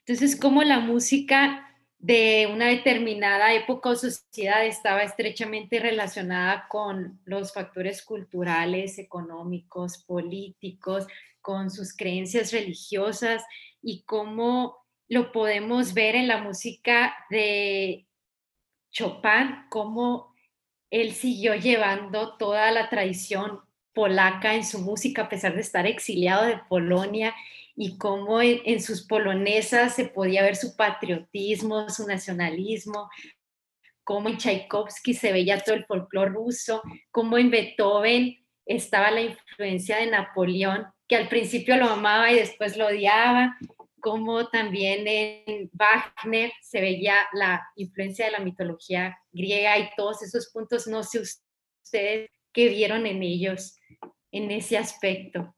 entonces 0.00 0.38
como 0.38 0.62
la 0.62 0.80
música 0.80 1.66
de 1.98 2.48
una 2.50 2.66
determinada 2.68 3.52
época 3.52 3.90
o 3.90 3.94
sociedad 3.94 4.64
estaba 4.64 5.02
estrechamente 5.02 5.78
relacionada 5.78 6.66
con 6.68 7.20
los 7.26 7.52
factores 7.52 8.02
culturales, 8.02 8.98
económicos, 8.98 9.98
políticos, 9.98 11.06
con 11.42 11.70
sus 11.70 11.94
creencias 11.94 12.52
religiosas 12.52 13.44
y 13.82 14.02
cómo 14.04 14.78
lo 15.08 15.30
podemos 15.32 15.92
ver 15.92 16.16
en 16.16 16.28
la 16.28 16.38
música 16.38 17.14
de 17.28 18.06
Chopin, 18.90 19.66
cómo 19.68 20.34
él 20.90 21.12
siguió 21.12 21.54
llevando 21.54 22.36
toda 22.36 22.70
la 22.70 22.88
tradición 22.88 23.60
polaca 23.92 24.54
en 24.54 24.64
su 24.64 24.80
música 24.80 25.22
a 25.22 25.28
pesar 25.28 25.54
de 25.54 25.60
estar 25.60 25.86
exiliado 25.86 26.46
de 26.46 26.60
Polonia 26.68 27.34
y 27.82 27.96
cómo 27.96 28.42
en, 28.42 28.82
sus 28.82 29.06
polonesas 29.06 29.94
se 29.94 30.04
podía 30.04 30.42
ver 30.42 30.54
su 30.54 30.76
patriotismo, 30.76 31.88
su 31.88 32.06
nacionalismo, 32.06 33.08
cómo 34.04 34.28
en 34.28 34.36
Tchaikovsky 34.36 35.14
se 35.14 35.32
veía 35.32 35.60
todo 35.60 35.76
el 35.76 35.86
folclore 35.86 36.30
ruso, 36.30 36.82
cómo 37.10 37.38
en 37.38 37.50
Beethoven 37.50 38.36
estaba 38.66 39.10
la 39.10 39.22
influencia 39.22 39.96
de 39.96 40.10
Napoleón 40.10 40.88
que 41.08 41.16
al 41.16 41.30
principio 41.30 41.74
lo 41.78 41.86
amaba 41.86 42.30
y 42.30 42.34
después 42.34 42.76
lo 42.76 42.86
odiaba, 42.86 43.56
como 43.98 44.46
también 44.48 45.08
en 45.08 45.70
Wagner 45.72 46.52
se 46.60 46.82
veía 46.82 47.14
la 47.32 47.66
influencia 47.76 48.26
de 48.26 48.32
la 48.32 48.40
mitología 48.40 49.18
griega 49.32 49.78
y 49.78 49.88
todos 49.96 50.22
esos 50.22 50.50
puntos, 50.52 50.86
no 50.86 51.02
sé 51.02 51.20
ustedes 51.20 52.28
qué 52.52 52.68
vieron 52.68 53.06
en 53.06 53.22
ellos 53.22 53.78
en 54.32 54.50
ese 54.50 54.76
aspecto. 54.76 55.54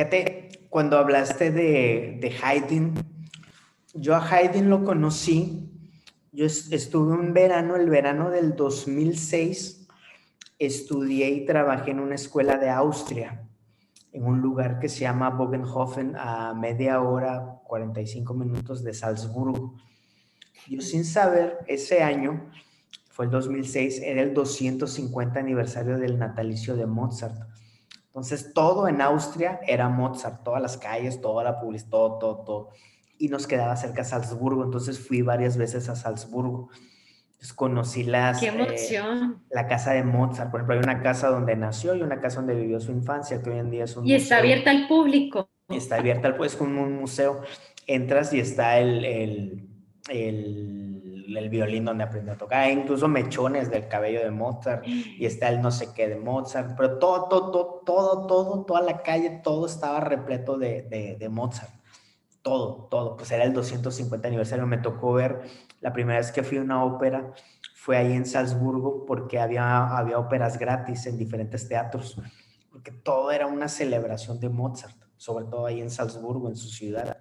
Fíjate, 0.00 0.66
cuando 0.70 0.96
hablaste 0.96 1.50
de, 1.50 2.16
de 2.22 2.34
Haydn, 2.42 2.94
yo 3.92 4.16
a 4.16 4.26
Haydn 4.26 4.70
lo 4.70 4.82
conocí, 4.82 5.70
yo 6.32 6.46
estuve 6.46 7.12
un 7.12 7.34
verano, 7.34 7.76
el 7.76 7.90
verano 7.90 8.30
del 8.30 8.56
2006, 8.56 9.88
estudié 10.58 11.28
y 11.28 11.44
trabajé 11.44 11.90
en 11.90 12.00
una 12.00 12.14
escuela 12.14 12.56
de 12.56 12.70
Austria, 12.70 13.46
en 14.12 14.24
un 14.24 14.40
lugar 14.40 14.78
que 14.78 14.88
se 14.88 15.00
llama 15.00 15.28
Bogenhofen, 15.28 16.16
a 16.16 16.54
media 16.54 17.02
hora, 17.02 17.60
45 17.64 18.32
minutos 18.32 18.82
de 18.82 18.94
Salzburgo. 18.94 19.74
Yo 20.66 20.80
sin 20.80 21.04
saber, 21.04 21.58
ese 21.66 22.02
año, 22.02 22.50
fue 23.10 23.26
el 23.26 23.30
2006, 23.32 24.00
era 24.02 24.22
el 24.22 24.32
250 24.32 25.38
aniversario 25.38 25.98
del 25.98 26.18
natalicio 26.18 26.74
de 26.74 26.86
Mozart. 26.86 27.49
Entonces, 28.10 28.52
todo 28.52 28.88
en 28.88 29.00
Austria 29.00 29.60
era 29.66 29.88
Mozart, 29.88 30.42
todas 30.42 30.60
las 30.60 30.76
calles, 30.76 31.20
toda 31.20 31.44
la 31.44 31.60
publicidad, 31.60 31.90
todo, 31.90 32.18
todo, 32.18 32.36
todo. 32.44 32.68
Y 33.18 33.28
nos 33.28 33.46
quedaba 33.46 33.76
cerca 33.76 34.04
Salzburgo, 34.04 34.64
entonces 34.64 34.98
fui 34.98 35.22
varias 35.22 35.56
veces 35.56 35.88
a 35.88 35.96
Salzburgo 35.96 36.70
conocí 37.54 38.04
las, 38.04 38.42
eh, 38.42 38.52
la 39.50 39.66
casa 39.66 39.92
de 39.92 40.04
Mozart. 40.04 40.50
Por 40.50 40.60
ejemplo, 40.60 40.74
hay 40.74 40.82
una 40.82 41.02
casa 41.02 41.28
donde 41.28 41.56
nació 41.56 41.94
y 41.94 42.02
una 42.02 42.20
casa 42.20 42.36
donde 42.36 42.54
vivió 42.54 42.80
su 42.80 42.92
infancia, 42.92 43.42
que 43.42 43.50
hoy 43.50 43.58
en 43.58 43.70
día 43.70 43.84
es 43.84 43.96
un 43.96 44.06
Y 44.06 44.14
está 44.14 44.38
abierta 44.38 44.70
al 44.70 44.86
público. 44.86 45.48
Está 45.68 45.96
abierta 45.96 46.28
al 46.28 46.34
público, 46.34 46.52
es 46.52 46.56
como 46.56 46.82
un 46.82 46.96
museo. 46.96 47.40
Entras 47.86 48.32
y 48.34 48.40
está 48.40 48.78
el, 48.78 49.04
el, 49.04 49.68
el, 50.10 51.09
el, 51.36 51.48
violín 51.48 51.84
donde 51.84 52.04
aprendió 52.04 52.34
a 52.34 52.36
tocar, 52.36 52.60
Hay 52.60 52.72
incluso 52.72 53.08
mechones 53.08 53.70
del 53.70 53.88
cabello 53.88 54.20
de 54.20 54.30
Mozart, 54.30 54.86
y 54.86 55.24
está 55.24 55.48
el 55.48 55.60
no 55.60 55.70
sé 55.70 55.88
qué 55.94 56.08
de 56.08 56.16
Mozart, 56.16 56.74
pero 56.76 56.98
todo, 56.98 57.28
todo, 57.28 57.50
todo, 57.50 57.82
todo, 57.84 58.26
todo 58.26 58.64
toda 58.64 58.82
la 58.82 59.02
calle, 59.02 59.40
todo 59.42 59.66
estaba 59.66 60.00
repleto 60.00 60.58
de, 60.58 60.82
de, 60.82 61.16
de 61.16 61.28
Mozart 61.28 61.80
todo, 62.42 62.88
todo. 62.90 63.16
Pues 63.16 63.30
era 63.30 63.44
el 63.44 63.52
250 63.52 64.28
aniversario. 64.28 64.66
Me 64.66 64.78
tocó 64.78 65.12
ver 65.12 65.42
la 65.80 65.92
primera 65.92 66.18
vez 66.18 66.32
que 66.32 66.42
fui 66.42 66.58
a 66.58 66.62
una 66.62 66.84
ópera, 66.84 67.32
fue 67.74 67.96
ahí 67.96 68.12
en 68.12 68.26
Salzburgo, 68.26 69.04
porque 69.06 69.38
había, 69.38 69.96
había 69.96 70.18
óperas 70.18 70.58
gratis 70.58 71.06
en 71.06 71.16
diferentes 71.16 71.68
teatros, 71.68 72.20
porque 72.70 72.90
todo 72.90 73.30
era 73.30 73.46
una 73.46 73.68
celebración 73.68 74.38
de 74.40 74.48
Mozart, 74.48 74.96
sobre 75.16 75.46
todo 75.46 75.66
ahí 75.66 75.80
en 75.80 75.90
Salzburgo, 75.90 76.48
en 76.48 76.56
su 76.56 76.68
ciudad. 76.68 77.18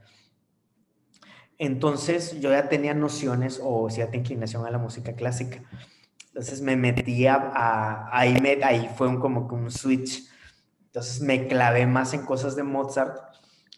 Entonces 1.60 2.40
yo 2.40 2.52
ya 2.52 2.70
tenía 2.70 2.94
nociones 2.94 3.60
o 3.62 3.90
cierta 3.90 4.16
inclinación 4.16 4.66
a 4.66 4.72
la 4.72 4.78
música 4.78 5.14
clásica. 5.14 5.62
Entonces 6.28 6.62
me 6.62 6.78
metía 6.78 7.36
a, 7.36 8.18
ahí, 8.18 8.40
me, 8.42 8.64
ahí 8.64 8.90
fue 8.96 9.10
un, 9.10 9.20
como 9.20 9.42
un 9.42 9.70
switch. 9.70 10.24
Entonces 10.86 11.22
me 11.22 11.48
clavé 11.48 11.86
más 11.86 12.14
en 12.14 12.26
cosas 12.26 12.56
de 12.56 12.64
Mozart 12.64 13.20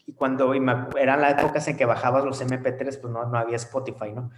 y 0.06 0.12
cuando 0.12 0.54
eran 0.54 1.20
las 1.20 1.38
épocas 1.38 1.66
en 1.68 1.76
que 1.76 1.84
bajabas 1.84 2.24
los 2.24 2.40
MP3, 2.40 3.00
pues 3.00 3.12
no, 3.12 3.26
no 3.26 3.36
había 3.36 3.56
Spotify, 3.56 4.12
¿no? 4.14 4.30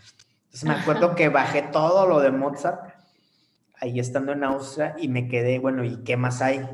Entonces 0.44 0.64
me 0.64 0.74
acuerdo 0.74 1.14
que 1.14 1.28
bajé 1.28 1.62
todo 1.62 2.06
lo 2.08 2.20
de 2.20 2.30
Mozart 2.30 2.94
ahí 3.78 4.00
estando 4.00 4.32
en 4.32 4.44
Austria 4.44 4.94
y 4.98 5.08
me 5.08 5.28
quedé, 5.28 5.58
bueno, 5.58 5.84
¿y 5.84 6.02
qué 6.02 6.16
más 6.16 6.40
hay? 6.40 6.66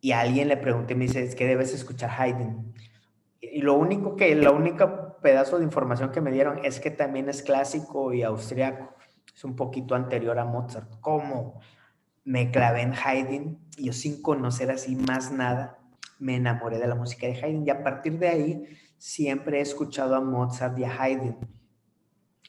Y 0.00 0.12
a 0.12 0.20
alguien 0.20 0.46
le 0.46 0.56
pregunté, 0.56 0.94
me 0.94 1.06
dice, 1.06 1.24
es 1.24 1.34
que 1.34 1.46
debes 1.46 1.74
escuchar 1.74 2.10
Haydn. 2.16 2.72
Y 3.40 3.62
lo 3.62 3.74
único 3.74 4.14
que, 4.14 4.34
la 4.36 4.50
única 4.52 5.05
pedazo 5.22 5.58
de 5.58 5.64
información 5.64 6.12
que 6.12 6.20
me 6.20 6.30
dieron 6.30 6.64
es 6.64 6.80
que 6.80 6.90
también 6.90 7.28
es 7.28 7.42
clásico 7.42 8.12
y 8.12 8.22
austriaco. 8.22 8.94
es 9.34 9.44
un 9.44 9.56
poquito 9.56 9.94
anterior 9.94 10.38
a 10.38 10.44
Mozart. 10.44 11.00
¿Cómo? 11.00 11.60
Me 12.24 12.50
clavé 12.50 12.82
en 12.82 12.92
Haydn 12.92 13.58
y 13.76 13.86
yo 13.86 13.92
sin 13.92 14.22
conocer 14.22 14.70
así 14.70 14.96
más 14.96 15.30
nada, 15.30 15.78
me 16.18 16.36
enamoré 16.36 16.78
de 16.78 16.88
la 16.88 16.94
música 16.94 17.26
de 17.26 17.34
Haydn 17.34 17.66
y 17.66 17.70
a 17.70 17.82
partir 17.82 18.18
de 18.18 18.28
ahí 18.28 18.64
siempre 18.98 19.58
he 19.58 19.62
escuchado 19.62 20.14
a 20.14 20.20
Mozart 20.20 20.78
y 20.78 20.84
a 20.84 21.02
Haydn. 21.02 21.36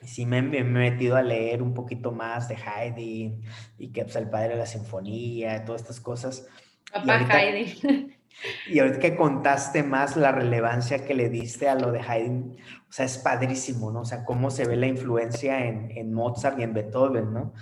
Sí 0.03 0.25
me, 0.25 0.37
he 0.37 0.63
metido 0.63 1.15
a 1.15 1.23
leer 1.23 1.63
un 1.63 1.73
poquito 1.73 2.11
más 2.11 2.47
de 2.47 2.55
Haydn 2.55 3.41
y 3.77 3.91
que 3.91 4.03
pues, 4.03 4.15
el 4.15 4.29
padre 4.29 4.49
de 4.49 4.55
la 4.57 4.65
sinfonía, 4.65 5.65
todas 5.65 5.81
estas 5.81 5.99
cosas. 5.99 6.47
Papá 6.91 7.17
Haydn. 7.17 8.13
Y 8.67 8.79
ahorita 8.79 8.99
que 8.99 9.15
contaste 9.15 9.83
más 9.83 10.15
la 10.15 10.31
relevancia 10.31 11.05
que 11.05 11.13
le 11.13 11.29
diste 11.29 11.67
a 11.67 11.75
lo 11.75 11.91
de 11.91 12.01
Haydn, 12.01 12.55
o 12.89 12.91
sea, 12.91 13.05
es 13.05 13.17
padrísimo, 13.17 13.91
¿no? 13.91 14.01
O 14.01 14.05
sea, 14.05 14.23
cómo 14.23 14.51
se 14.51 14.65
ve 14.65 14.75
la 14.75 14.87
influencia 14.87 15.65
en, 15.65 15.91
en 15.91 16.13
Mozart 16.13 16.59
y 16.59 16.63
en 16.63 16.73
Beethoven, 16.73 17.33
¿no? 17.33 17.53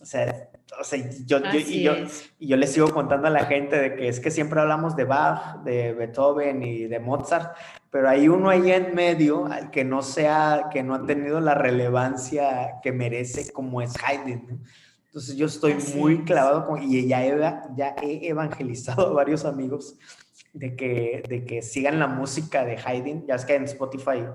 O 0.00 0.04
sea, 0.04 0.50
o 0.78 0.84
sea 0.84 0.98
yo, 1.26 1.38
yo, 1.38 1.58
y, 1.58 1.82
yo, 1.82 1.92
y 2.38 2.48
yo 2.48 2.56
le 2.56 2.66
sigo 2.66 2.92
contando 2.92 3.26
a 3.26 3.30
la 3.30 3.46
gente 3.46 3.76
de 3.76 3.96
que 3.96 4.08
es 4.08 4.20
que 4.20 4.30
siempre 4.30 4.60
hablamos 4.60 4.94
de 4.94 5.04
Bach, 5.04 5.62
de 5.64 5.92
Beethoven 5.92 6.62
y 6.62 6.84
de 6.84 7.00
Mozart, 7.00 7.56
pero 7.90 8.08
hay 8.08 8.28
uno 8.28 8.50
ahí 8.50 8.70
en 8.70 8.94
medio 8.94 9.48
que 9.72 9.84
no 9.84 10.02
sea, 10.02 10.68
que 10.70 10.82
no 10.82 10.94
ha 10.94 11.06
tenido 11.06 11.40
la 11.40 11.54
relevancia 11.54 12.80
que 12.82 12.92
merece 12.92 13.50
como 13.52 13.80
es 13.80 13.94
Haydn, 14.02 14.46
¿no? 14.46 14.58
Entonces 15.08 15.36
yo 15.36 15.46
estoy 15.46 15.74
muy 15.96 16.24
clavado 16.24 16.66
con, 16.66 16.82
y 16.82 17.08
ya 17.08 17.24
he, 17.24 17.38
ya 17.76 17.96
he 18.02 18.28
evangelizado 18.28 19.08
a 19.08 19.12
varios 19.12 19.46
amigos 19.46 19.98
de 20.52 20.76
que, 20.76 21.22
de 21.26 21.44
que 21.44 21.62
sigan 21.62 21.98
la 21.98 22.06
música 22.06 22.64
de 22.64 22.76
Haydn. 22.76 23.26
Ya 23.26 23.34
es 23.34 23.44
que 23.46 23.54
en 23.54 23.64
Spotify 23.64 24.26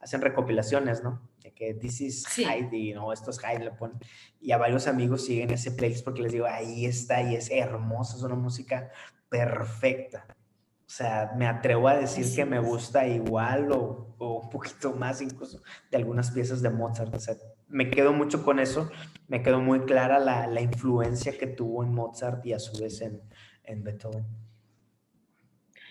hacen 0.00 0.20
recopilaciones, 0.20 1.02
¿no? 1.02 1.20
De 1.42 1.52
que 1.52 1.72
this 1.72 2.02
is 2.02 2.26
Haydn 2.38 2.98
o 2.98 3.12
esto 3.12 3.30
es 3.30 3.42
Haydn, 3.42 3.64
le 3.64 3.70
ponen. 3.70 3.98
Y 4.38 4.52
a 4.52 4.58
varios 4.58 4.86
amigos 4.86 5.24
siguen 5.24 5.50
ese 5.50 5.72
playlist 5.72 6.04
porque 6.04 6.22
les 6.22 6.32
digo, 6.32 6.46
ahí 6.46 6.84
está 6.84 7.22
y 7.22 7.34
es 7.34 7.50
hermosa, 7.50 8.16
es 8.16 8.22
una 8.22 8.34
música 8.34 8.90
perfecta. 9.30 10.26
O 10.28 10.90
sea, 10.90 11.32
me 11.36 11.46
atrevo 11.46 11.88
a 11.88 11.96
decir 11.96 12.26
que 12.34 12.44
me 12.44 12.58
gusta 12.60 13.06
igual 13.06 13.72
o, 13.72 14.14
o, 14.18 14.40
un 14.40 14.50
poquito 14.50 14.92
más 14.92 15.20
incluso 15.22 15.62
de 15.90 15.96
algunas 15.96 16.30
piezas 16.30 16.60
de 16.60 16.70
Mozart. 16.70 17.14
O 17.14 17.20
sea, 17.20 17.34
me 17.68 17.90
quedo 17.90 18.12
mucho 18.12 18.44
con 18.44 18.58
eso, 18.58 18.90
me 19.28 19.42
quedó 19.42 19.60
muy 19.60 19.80
clara 19.80 20.18
la, 20.18 20.46
la 20.46 20.60
influencia 20.60 21.36
que 21.36 21.46
tuvo 21.46 21.84
en 21.84 21.92
Mozart 21.92 22.44
y 22.46 22.52
a 22.52 22.58
su 22.58 22.80
vez 22.80 23.00
en, 23.00 23.20
en 23.64 23.84
Beethoven. 23.84 24.26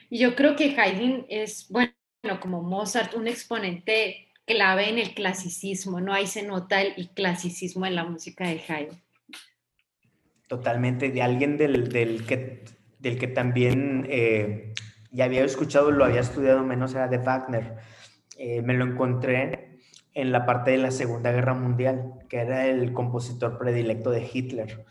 Yo 0.09 0.35
creo 0.35 0.55
que 0.55 0.75
Haydn 0.79 1.25
es, 1.29 1.67
bueno, 1.69 1.91
como 2.39 2.61
Mozart, 2.61 3.13
un 3.13 3.27
exponente 3.27 4.29
clave 4.45 4.89
en 4.89 4.97
el 4.97 5.13
clasicismo, 5.13 5.99
¿no? 5.99 6.13
Ahí 6.13 6.27
se 6.27 6.43
nota 6.43 6.81
el, 6.81 7.09
clasicismo 7.09 7.85
en 7.85 7.95
la 7.95 8.05
música 8.05 8.47
de 8.47 8.61
Haydn. 8.67 9.01
Totalmente, 10.47 11.11
de 11.11 11.21
alguien 11.21 11.57
del, 11.57 11.89
del 11.89 12.25
que, 12.25 12.63
del 12.99 13.19
que 13.19 13.27
también 13.27 14.07
eh, 14.09 14.73
ya 15.11 15.25
había 15.25 15.43
escuchado, 15.43 15.91
lo 15.91 16.05
había 16.05 16.21
estudiado 16.21 16.63
menos, 16.63 16.95
era 16.95 17.09
de 17.09 17.17
Wagner. 17.17 17.75
Eh, 18.37 18.61
me 18.61 18.73
lo 18.75 18.85
encontré 18.85 19.66
en 20.17 20.31
la 20.31 20.47
parte 20.47 20.71
de 20.71 20.79
la 20.79 20.89
Segunda 20.89 21.31
Guerra 21.31 21.53
Mundial, 21.53 22.13
que 22.27 22.37
era 22.37 22.65
el 22.65 22.91
compositor 22.91 23.59
predilecto 23.59 24.09
de 24.09 24.27
Hitler. 24.33 24.83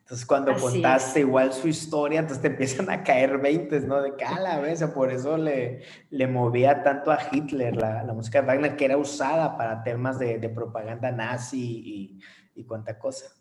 Entonces, 0.00 0.26
cuando 0.26 0.54
contaste 0.54 1.20
igual 1.20 1.54
su 1.54 1.66
historia, 1.66 2.20
entonces 2.20 2.42
te 2.42 2.48
empiezan 2.48 2.90
a 2.90 3.02
caer 3.02 3.38
veintes, 3.38 3.84
¿no? 3.86 4.02
De 4.02 4.14
cala, 4.16 4.60
vez, 4.60 4.84
por 4.94 5.10
eso 5.10 5.38
le, 5.38 5.80
le 6.10 6.26
movía 6.26 6.82
tanto 6.82 7.10
a 7.10 7.18
Hitler 7.32 7.74
la, 7.74 8.02
la, 8.02 8.12
música 8.12 8.42
de 8.42 8.48
Wagner, 8.48 8.76
que 8.76 8.84
era 8.84 8.98
usada 8.98 9.56
para 9.56 9.82
temas 9.82 10.18
de, 10.18 10.38
de 10.38 10.48
propaganda 10.50 11.10
nazi 11.10 11.58
y, 11.58 12.20
y 12.54 12.64
cuánta 12.64 12.98
cosa. 12.98 13.34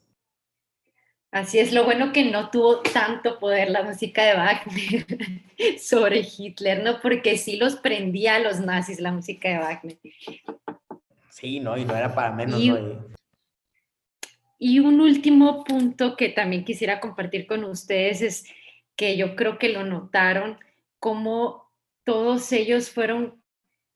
Así 1.31 1.59
es, 1.59 1.73
lo 1.73 1.83
bueno 1.83 2.13
que 2.13 2.31
no 2.31 2.49
tuvo 2.49 2.79
tanto 2.79 3.39
poder 3.39 3.71
la 3.71 3.83
música 3.83 4.23
de 4.23 4.35
Wagner 4.35 5.05
sobre 5.81 6.21
Hitler, 6.21 6.81
¿no? 6.81 7.01
Porque 7.01 7.37
sí 7.37 7.57
los 7.57 7.75
prendía 7.75 8.35
a 8.35 8.39
los 8.39 8.61
nazis 8.61 9.01
la 9.01 9.11
música 9.11 9.49
de 9.49 9.57
Wagner. 9.57 9.97
Sí, 11.35 11.59
no, 11.59 11.75
y 11.77 11.83
no 11.83 11.93
era 11.97 12.15
para 12.15 12.31
menos, 12.31 12.61
y, 12.61 12.69
¿no? 12.69 13.09
Y 14.57 14.79
un 14.79 15.01
último 15.01 15.65
punto 15.65 16.15
que 16.15 16.29
también 16.29 16.63
quisiera 16.63 17.01
compartir 17.01 17.45
con 17.45 17.65
ustedes 17.65 18.21
es 18.21 18.45
que 18.95 19.17
yo 19.17 19.35
creo 19.35 19.57
que 19.59 19.67
lo 19.67 19.83
notaron, 19.83 20.57
como 20.97 21.69
todos 22.05 22.53
ellos 22.53 22.89
fueron 22.89 23.43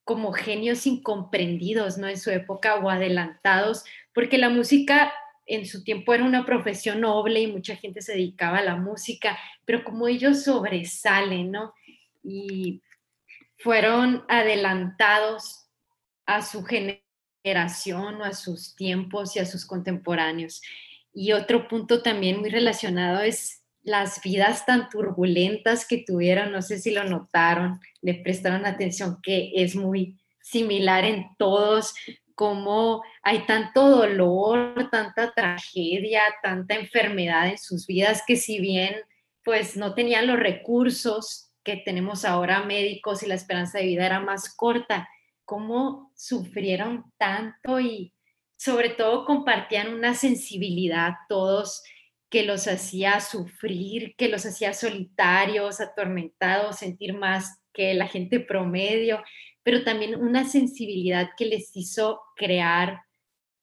como 0.03 0.33
genios 0.33 0.85
incomprendidos, 0.85 1.97
¿no? 1.97 2.09
En 2.09 2.17
su 2.17 2.29
época 2.29 2.75
o 2.75 2.89
adelantados, 2.89 3.85
porque 4.13 4.37
la 4.37 4.49
música 4.49 5.13
en 5.45 5.65
su 5.65 5.85
tiempo 5.85 6.13
era 6.13 6.25
una 6.25 6.45
profesión 6.45 6.99
noble 6.99 7.39
y 7.39 7.47
mucha 7.47 7.77
gente 7.77 8.01
se 8.01 8.11
dedicaba 8.15 8.57
a 8.57 8.63
la 8.63 8.75
música, 8.75 9.39
pero 9.63 9.85
como 9.85 10.09
ellos 10.09 10.43
sobresalen, 10.43 11.51
¿no? 11.51 11.73
Y 12.21 12.81
fueron 13.59 14.25
adelantados 14.27 15.69
a 16.25 16.41
su 16.41 16.65
generación 16.65 17.08
generación 17.49 18.21
o 18.21 18.23
a 18.23 18.33
sus 18.33 18.75
tiempos 18.75 19.35
y 19.35 19.39
a 19.39 19.45
sus 19.45 19.65
contemporáneos. 19.65 20.61
Y 21.13 21.31
otro 21.31 21.67
punto 21.67 22.01
también 22.01 22.39
muy 22.39 22.49
relacionado 22.49 23.21
es 23.21 23.63
las 23.81 24.21
vidas 24.21 24.65
tan 24.65 24.89
turbulentas 24.89 25.87
que 25.87 26.03
tuvieron, 26.05 26.51
no 26.51 26.61
sé 26.61 26.77
si 26.77 26.91
lo 26.91 27.03
notaron, 27.03 27.79
le 28.01 28.13
prestaron 28.13 28.65
atención, 28.65 29.19
que 29.23 29.51
es 29.55 29.75
muy 29.75 30.19
similar 30.41 31.05
en 31.05 31.25
todos, 31.37 31.95
como 32.35 33.03
hay 33.23 33.45
tanto 33.45 33.89
dolor, 33.89 34.89
tanta 34.91 35.31
tragedia, 35.33 36.21
tanta 36.43 36.75
enfermedad 36.75 37.47
en 37.47 37.57
sus 37.57 37.87
vidas, 37.87 38.23
que 38.25 38.35
si 38.35 38.59
bien 38.59 38.95
pues 39.43 39.75
no 39.75 39.95
tenían 39.95 40.27
los 40.27 40.37
recursos 40.37 41.51
que 41.63 41.77
tenemos 41.77 42.25
ahora 42.25 42.63
médicos 42.63 43.23
y 43.23 43.27
la 43.27 43.35
esperanza 43.35 43.79
de 43.79 43.85
vida 43.85 44.05
era 44.05 44.19
más 44.19 44.53
corta, 44.53 45.09
cómo 45.49 46.11
sufrieron 46.15 47.11
tanto 47.17 47.79
y 47.79 48.13
sobre 48.55 48.89
todo 48.89 49.25
compartían 49.25 49.91
una 49.91 50.13
sensibilidad 50.13 51.13
todos 51.27 51.81
que 52.29 52.43
los 52.43 52.67
hacía 52.67 53.19
sufrir, 53.19 54.13
que 54.15 54.29
los 54.29 54.45
hacía 54.45 54.75
solitarios, 54.75 55.81
atormentados, 55.81 56.77
sentir 56.77 57.15
más 57.15 57.63
que 57.73 57.95
la 57.95 58.07
gente 58.07 58.39
promedio, 58.39 59.23
pero 59.63 59.83
también 59.83 60.21
una 60.21 60.47
sensibilidad 60.47 61.31
que 61.35 61.45
les 61.45 61.75
hizo 61.75 62.21
crear 62.35 63.01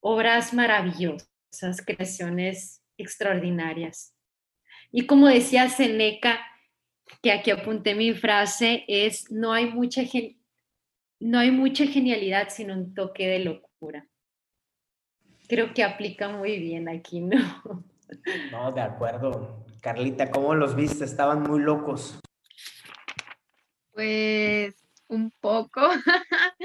obras 0.01 0.53
maravillosas, 0.53 1.85
creaciones 1.87 2.83
extraordinarias. 2.99 4.13
Y 4.91 5.07
como 5.07 5.29
decía 5.29 5.69
Seneca, 5.69 6.45
que 7.23 7.31
aquí 7.31 7.53
apunté 7.53 7.95
mi 7.95 8.13
frase, 8.13 8.85
es, 8.89 9.31
no 9.31 9.53
hay 9.53 9.67
mucha 9.67 10.03
gente, 10.03 10.37
no 11.21 11.39
hay 11.39 11.51
mucha 11.51 11.87
genialidad, 11.87 12.49
sino 12.51 12.75
un 12.75 12.95
toque 12.95 13.27
de 13.27 13.41
locura. 13.41 14.07
Creo 15.49 15.73
que 15.75 15.85
aplica 15.85 16.29
muy 16.29 16.59
bien 16.59 16.89
aquí, 16.89 17.21
¿no? 17.21 17.85
No, 18.51 18.73
de 18.73 18.81
acuerdo. 18.81 19.65
Carlita, 19.81 20.31
¿cómo 20.31 20.55
los 20.55 20.75
viste? 20.75 21.05
Estaban 21.05 21.43
muy 21.43 21.61
locos. 21.61 22.19
Pues 23.93 24.75
un 25.09 25.31
poco. 25.41 25.81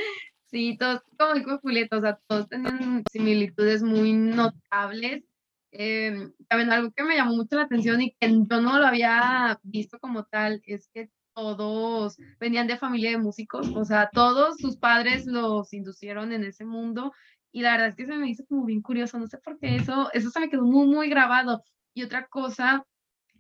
sí, 0.45 0.77
todos, 0.77 1.01
como 1.17 1.35
dijo 1.35 1.59
Julieta, 1.59 1.97
o 1.97 2.01
sea, 2.01 2.19
todos 2.27 2.49
tenían 2.49 3.03
similitudes 3.11 3.83
muy 3.83 4.13
notables. 4.13 5.23
Em, 5.71 6.33
también 6.49 6.71
algo 6.71 6.91
que 6.91 7.03
me 7.03 7.15
llamó 7.15 7.35
mucho 7.35 7.55
la 7.55 7.63
atención 7.63 8.01
y 8.01 8.11
que 8.19 8.29
yo 8.29 8.61
no 8.61 8.77
lo 8.77 8.85
había 8.85 9.57
visto 9.63 9.99
como 9.99 10.25
tal 10.25 10.61
es 10.65 10.89
que 10.93 11.09
todos 11.33 12.17
venían 12.39 12.67
de 12.67 12.77
familia 12.77 13.11
de 13.11 13.17
músicos, 13.17 13.69
o 13.75 13.85
sea, 13.85 14.09
todos 14.11 14.57
sus 14.57 14.77
padres 14.77 15.25
los 15.25 15.73
inducieron 15.73 16.31
en 16.31 16.43
ese 16.43 16.65
mundo 16.65 17.11
y 17.51 17.61
la 17.61 17.71
verdad 17.71 17.89
es 17.89 17.95
que 17.95 18.05
se 18.05 18.15
me 18.15 18.29
hizo 18.29 18.45
como 18.45 18.65
bien 18.65 18.81
curioso, 18.81 19.19
no 19.19 19.27
sé 19.27 19.37
por 19.37 19.59
qué 19.59 19.75
eso, 19.75 20.09
eso 20.13 20.29
se 20.29 20.39
me 20.39 20.49
quedó 20.49 20.63
muy, 20.63 20.87
muy 20.87 21.09
grabado. 21.09 21.63
Y 21.93 22.03
otra 22.03 22.27
cosa 22.27 22.85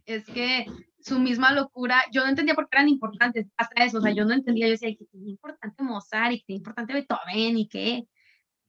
es 0.05 0.25
que 0.25 0.65
su 0.99 1.19
misma 1.19 1.53
locura, 1.53 2.03
yo 2.11 2.23
no 2.23 2.29
entendía 2.29 2.55
por 2.55 2.67
qué 2.69 2.77
eran 2.77 2.89
importantes, 2.89 3.47
hasta 3.57 3.85
eso, 3.85 3.99
o 3.99 4.01
sea, 4.01 4.11
yo 4.11 4.25
no 4.25 4.33
entendía, 4.33 4.67
yo 4.67 4.71
decía, 4.71 4.89
que 4.89 5.03
es 5.05 5.27
importante 5.27 5.83
Mozart 5.83 6.33
y 6.33 6.41
que 6.43 6.53
importante 6.53 6.93
Beethoven 6.93 7.57
y 7.57 7.67
qué. 7.67 8.03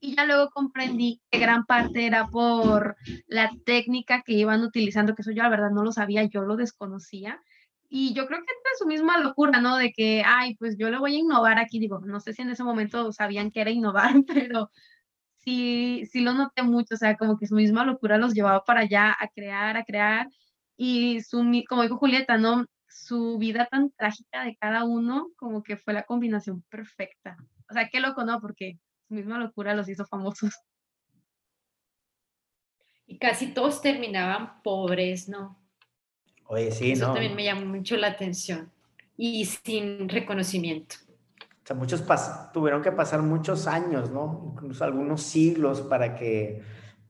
Y 0.01 0.17
ya 0.17 0.27
luego 0.27 0.51
comprendí 0.51 1.21
que 1.31 1.39
gran 1.39 1.65
parte 1.65 2.07
era 2.07 2.27
por 2.27 2.97
la 3.27 3.51
técnica 3.65 4.23
que 4.25 4.33
iban 4.35 4.63
utilizando, 4.63 5.15
que 5.15 5.23
eso 5.23 5.31
yo 5.33 5.43
la 5.43 5.49
verdad 5.49 5.71
no 5.71 5.85
lo 5.85 5.93
sabía, 5.93 6.25
yo 6.25 6.43
lo 6.43 6.57
desconocía 6.57 7.41
y 7.95 8.15
yo 8.15 8.27
creo 8.27 8.41
que 8.41 8.47
es 8.73 8.79
su 8.79 8.87
misma 8.87 9.19
locura, 9.19 9.61
¿no? 9.61 9.77
De 9.77 9.93
que, 9.93 10.23
ay, 10.25 10.57
pues 10.57 10.79
yo 10.79 10.89
le 10.89 10.99
voy 10.99 11.15
a 11.15 11.19
innovar 11.19 11.59
aquí, 11.59 11.79
digo, 11.79 12.01
no 12.01 12.21
sé 12.21 12.33
si 12.33 12.41
en 12.41 12.49
ese 12.49 12.65
momento 12.65 13.13
sabían 13.13 13.51
que 13.51 13.61
era 13.61 13.71
innovar, 13.71 14.15
pero 14.27 14.71
sí, 15.39 16.05
sí 16.11 16.23
lo 16.23 16.33
noté 16.33 16.63
mucho, 16.63 16.95
o 16.95 16.97
sea, 16.99 17.19
como 17.19 17.37
que 17.37 17.47
su 17.47 17.55
misma 17.55 17.85
locura 17.85 18.17
los 18.17 18.33
llevaba 18.33 18.65
para 18.65 18.81
allá 18.81 19.15
a 19.21 19.29
crear, 19.29 19.77
a 19.77 19.85
crear, 19.85 20.29
y 20.75 21.21
su, 21.21 21.45
como 21.69 21.83
dijo 21.83 21.99
Julieta, 21.99 22.39
¿no? 22.39 22.65
Su 22.89 23.37
vida 23.39 23.67
tan 23.71 23.91
trágica 23.91 24.45
de 24.45 24.57
cada 24.57 24.85
uno, 24.85 25.29
como 25.37 25.63
que 25.63 25.77
fue 25.77 25.93
la 25.93 26.05
combinación 26.05 26.63
perfecta. 26.71 27.37
O 27.69 27.75
sea, 27.75 27.91
qué 27.91 28.01
loco, 28.01 28.25
¿no? 28.25 28.41
Porque 28.41 28.79
su 29.07 29.15
misma 29.15 29.39
locura 29.39 29.75
los 29.75 29.91
hizo 29.91 30.07
famosos. 30.07 30.55
y 33.07 33.19
casi 33.19 33.53
todos 33.53 33.83
terminaban 33.83 34.63
pobres, 34.63 35.29
¿no? 35.29 35.62
Oye, 36.53 36.71
sí, 36.71 36.93
Eso 36.93 37.09
¿no? 37.09 37.15
también 37.15 37.35
me 37.35 37.45
llamó 37.45 37.65
mucho 37.65 37.97
la 37.97 38.09
atención 38.09 38.71
y 39.17 39.47
sin 39.47 40.07
reconocimiento. 40.07 40.97
O 41.41 41.67
sea, 41.67 41.75
muchos 41.75 42.05
tuvieron 42.53 42.83
que 42.83 42.93
pasar 42.93 43.23
muchos 43.23 43.67
años, 43.67 44.11
¿no? 44.11 44.53
Incluso 44.53 44.85
algunos 44.85 45.23
siglos 45.23 45.81
para 45.81 46.15
que, 46.15 46.61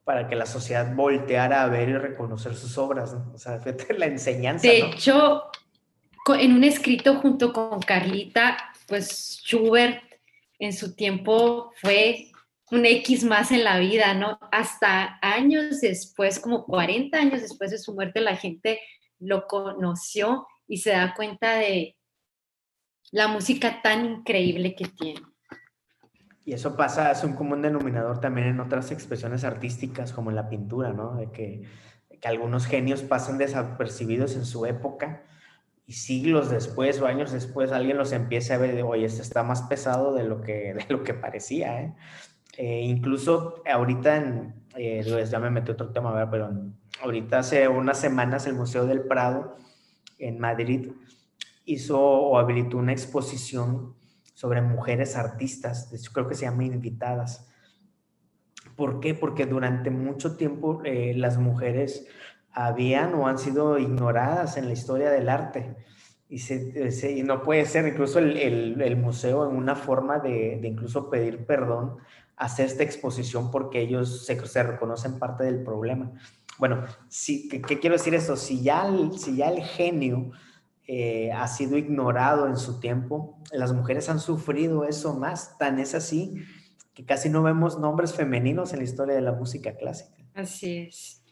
para 0.05 0.28
que 0.28 0.37
la 0.37 0.46
sociedad 0.46 0.94
volteara 0.94 1.64
a 1.64 1.66
ver 1.66 1.88
y 1.88 1.96
reconocer 1.96 2.55
sus 2.55 2.78
obras, 2.78 3.14
¿no? 3.14 3.33
O 3.35 3.38
sea, 3.38 3.59
fíjate 3.62 3.98
la 3.98 4.07
enseñanza. 4.07 4.68
De 4.68 4.78
¿no? 4.78 4.87
hecho, 4.87 5.42
en 6.38 6.52
un 6.52 6.62
escrito 6.62 7.16
junto 7.16 7.52
con 7.52 7.81
Carlita, 7.81 8.57
pues 8.87 9.40
Schubert 9.42 10.05
en 10.61 10.72
su 10.72 10.94
tiempo 10.94 11.72
fue 11.81 12.31
un 12.70 12.87
X 12.87 13.24
más 13.24 13.50
en 13.50 13.64
la 13.64 13.81
vida, 13.81 14.14
¿no? 14.14 14.38
Hasta 14.52 15.18
años 15.20 15.81
después, 15.81 16.38
como 16.38 16.64
40 16.64 17.18
años 17.18 17.42
después 17.42 17.72
de 17.72 17.78
su 17.78 17.92
muerte, 17.92 18.20
la 18.20 18.37
gente 18.37 18.78
lo 19.23 19.47
conoció 19.47 20.47
y 20.67 20.79
se 20.79 20.91
da 20.91 21.15
cuenta 21.15 21.55
de 21.55 21.97
la 23.11 23.29
música 23.29 23.83
tan 23.83 24.05
increíble 24.05 24.75
que 24.75 24.87
tiene. 24.87 25.21
Y 26.45 26.55
eso 26.55 26.77
pasa, 26.77 27.13
es 27.13 27.23
un 27.23 27.35
común 27.35 27.63
denominador 27.63 28.21
también 28.21 28.49
en 28.49 28.61
otras 28.61 28.91
expresiones 28.91 29.45
artísticas, 29.45 30.13
como 30.13 30.31
en 30.31 30.37
la 30.37 30.49
pintura, 30.49 30.93
¿no? 30.93 31.15
De 31.15 31.31
que, 31.31 31.63
que 32.21 32.29
algunos 32.29 32.67
genios 32.67 33.03
pasan 33.03 33.39
desapercibidos 33.39 34.35
en 34.35 34.45
su 34.45 34.67
época 34.67 35.23
y 35.87 35.93
siglos 35.93 36.51
después 36.51 37.01
o 37.01 37.07
años 37.07 37.33
después 37.33 37.71
alguien 37.71 37.97
los 37.97 38.13
empieza 38.13 38.55
a 38.55 38.59
ver 38.59 38.75
de, 38.75 38.83
oye, 38.83 39.05
este 39.05 39.23
está 39.23 39.43
más 39.43 39.63
pesado 39.63 40.15
de 40.15 40.25
lo 40.25 40.41
que, 40.41 40.75
de 40.75 40.87
lo 40.89 41.05
que 41.05 41.15
parecía, 41.15 41.83
¿eh? 41.83 41.95
Eh, 42.59 42.83
incluso 42.83 43.63
ahorita, 43.67 44.53
eh, 44.77 45.27
ya 45.31 45.39
me 45.39 45.51
metí 45.51 45.71
otro 45.71 45.91
tema, 45.91 46.13
¿verdad? 46.13 46.29
pero 46.31 46.53
ahorita 47.03 47.41
hace 47.41 47.69
unas 47.69 47.99
semanas 47.99 48.47
el 48.47 48.55
Museo 48.55 48.87
del 48.87 49.03
Prado 49.03 49.57
en 50.19 50.38
Madrid 50.38 50.93
hizo 51.65 52.01
o 52.01 52.38
habilitó 52.38 52.79
una 52.79 52.93
exposición 52.93 53.95
sobre 54.35 54.62
mujeres 54.62 55.17
artistas, 55.17 55.91
creo 56.12 56.29
que 56.29 56.35
se 56.35 56.47
llama 56.47 56.65
Invitadas. 56.65 57.49
¿Por 58.77 59.01
qué? 59.01 59.15
Porque 59.15 59.47
durante 59.47 59.91
mucho 59.91 60.37
tiempo 60.37 60.81
eh, 60.85 61.12
las 61.15 61.38
mujeres 61.38 62.07
habían 62.53 63.15
o 63.15 63.27
han 63.27 63.38
sido 63.38 63.79
ignoradas 63.79 64.57
en 64.57 64.67
la 64.67 64.73
historia 64.73 65.11
del 65.11 65.29
arte. 65.29 65.77
Y, 66.29 66.41
y 66.51 67.23
no 67.23 67.43
puede 67.43 67.67
ser, 67.67 67.87
incluso 67.87 68.19
el, 68.19 68.97
museo 68.97 69.49
en 69.49 69.55
una 69.55 69.77
forma 69.77 70.19
de, 70.19 70.61
incluso 70.62 71.11
pedir 71.11 71.45
perdón 71.45 71.99
hacer 72.37 72.67
esta 72.67 72.83
exposición 72.83 73.51
porque 73.51 73.81
ellos 73.81 74.25
se 74.25 74.62
reconocen 74.62 75.19
parte 75.19 75.45
del 75.45 75.62
problema. 75.62 76.11
Bueno, 76.62 76.85
si, 77.09 77.48
¿qué, 77.48 77.61
¿qué, 77.61 77.81
quiero 77.81 77.96
decir 77.96 78.14
esto? 78.14 78.37
Si 78.37 78.62
ya 78.62 78.87
el, 78.87 79.18
si 79.18 79.35
ya 79.35 79.48
el 79.48 79.64
genio 79.64 80.31
eh, 80.87 81.33
ha 81.33 81.48
sido 81.48 81.77
ignorado 81.77 82.46
en 82.46 82.57
su 82.57 82.79
tiempo, 82.79 83.42
las 83.51 83.72
mujeres 83.72 84.09
han 84.09 84.20
sufrido 84.20 84.85
eso 84.85 85.18
más, 85.18 85.59
tan 85.59 85.81
es 85.81 85.92
así 85.96 86.37
que 86.94 87.05
casi 87.05 87.31
no 87.31 87.42
vemos 87.42 87.81
nombres 87.81 88.14
femeninos 88.14 88.72
en 88.72 88.79
la 88.79 88.85
historia 88.85 89.16
de 89.16 89.22
la 89.22 89.33
música 89.33 89.75
clásica. 89.75 90.22
Así 90.35 90.87
es. 90.87 91.25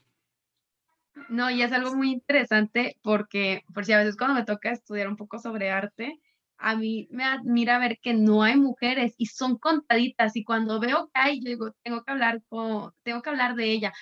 No, 1.28 1.48
y 1.48 1.62
es 1.62 1.70
algo 1.70 1.94
muy 1.94 2.10
interesante 2.10 2.98
porque, 3.00 3.62
por 3.72 3.84
si 3.84 3.92
a 3.92 3.98
veces 3.98 4.16
cuando 4.16 4.34
me 4.34 4.44
toca 4.44 4.72
estudiar 4.72 5.06
un 5.06 5.16
poco 5.16 5.38
sobre 5.38 5.70
arte, 5.70 6.18
a 6.58 6.74
mí 6.74 7.06
me 7.12 7.24
admira 7.24 7.78
ver 7.78 8.00
que 8.02 8.14
no 8.14 8.42
hay 8.42 8.56
mujeres 8.56 9.14
y 9.16 9.26
son 9.26 9.58
contaditas 9.58 10.36
y 10.36 10.42
cuando 10.42 10.80
veo 10.80 11.06
que 11.06 11.20
hay, 11.20 11.40
yo 11.40 11.48
digo, 11.48 11.72
tengo 11.84 12.02
que 12.02 12.10
hablar 12.10 12.42
con, 12.48 12.92
tengo 13.02 13.22
que 13.22 13.30
hablar 13.30 13.54
de 13.54 13.70
ella, 13.70 13.92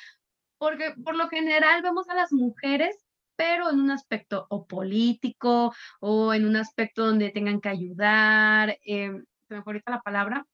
porque 0.58 0.94
por 1.04 1.16
lo 1.16 1.28
general 1.28 1.82
vemos 1.82 2.08
a 2.08 2.14
las 2.14 2.32
mujeres 2.32 2.96
pero 3.38 3.70
en 3.70 3.78
un 3.78 3.92
aspecto 3.92 4.46
o 4.50 4.66
político 4.66 5.72
o 6.00 6.34
en 6.34 6.44
un 6.44 6.56
aspecto 6.56 7.06
donde 7.06 7.30
tengan 7.30 7.60
que 7.60 7.68
ayudar, 7.68 8.76
eh, 8.84 9.12
se 9.46 9.54
me 9.54 9.62
ahorita 9.64 9.92
la 9.92 10.00
palabra, 10.00 10.44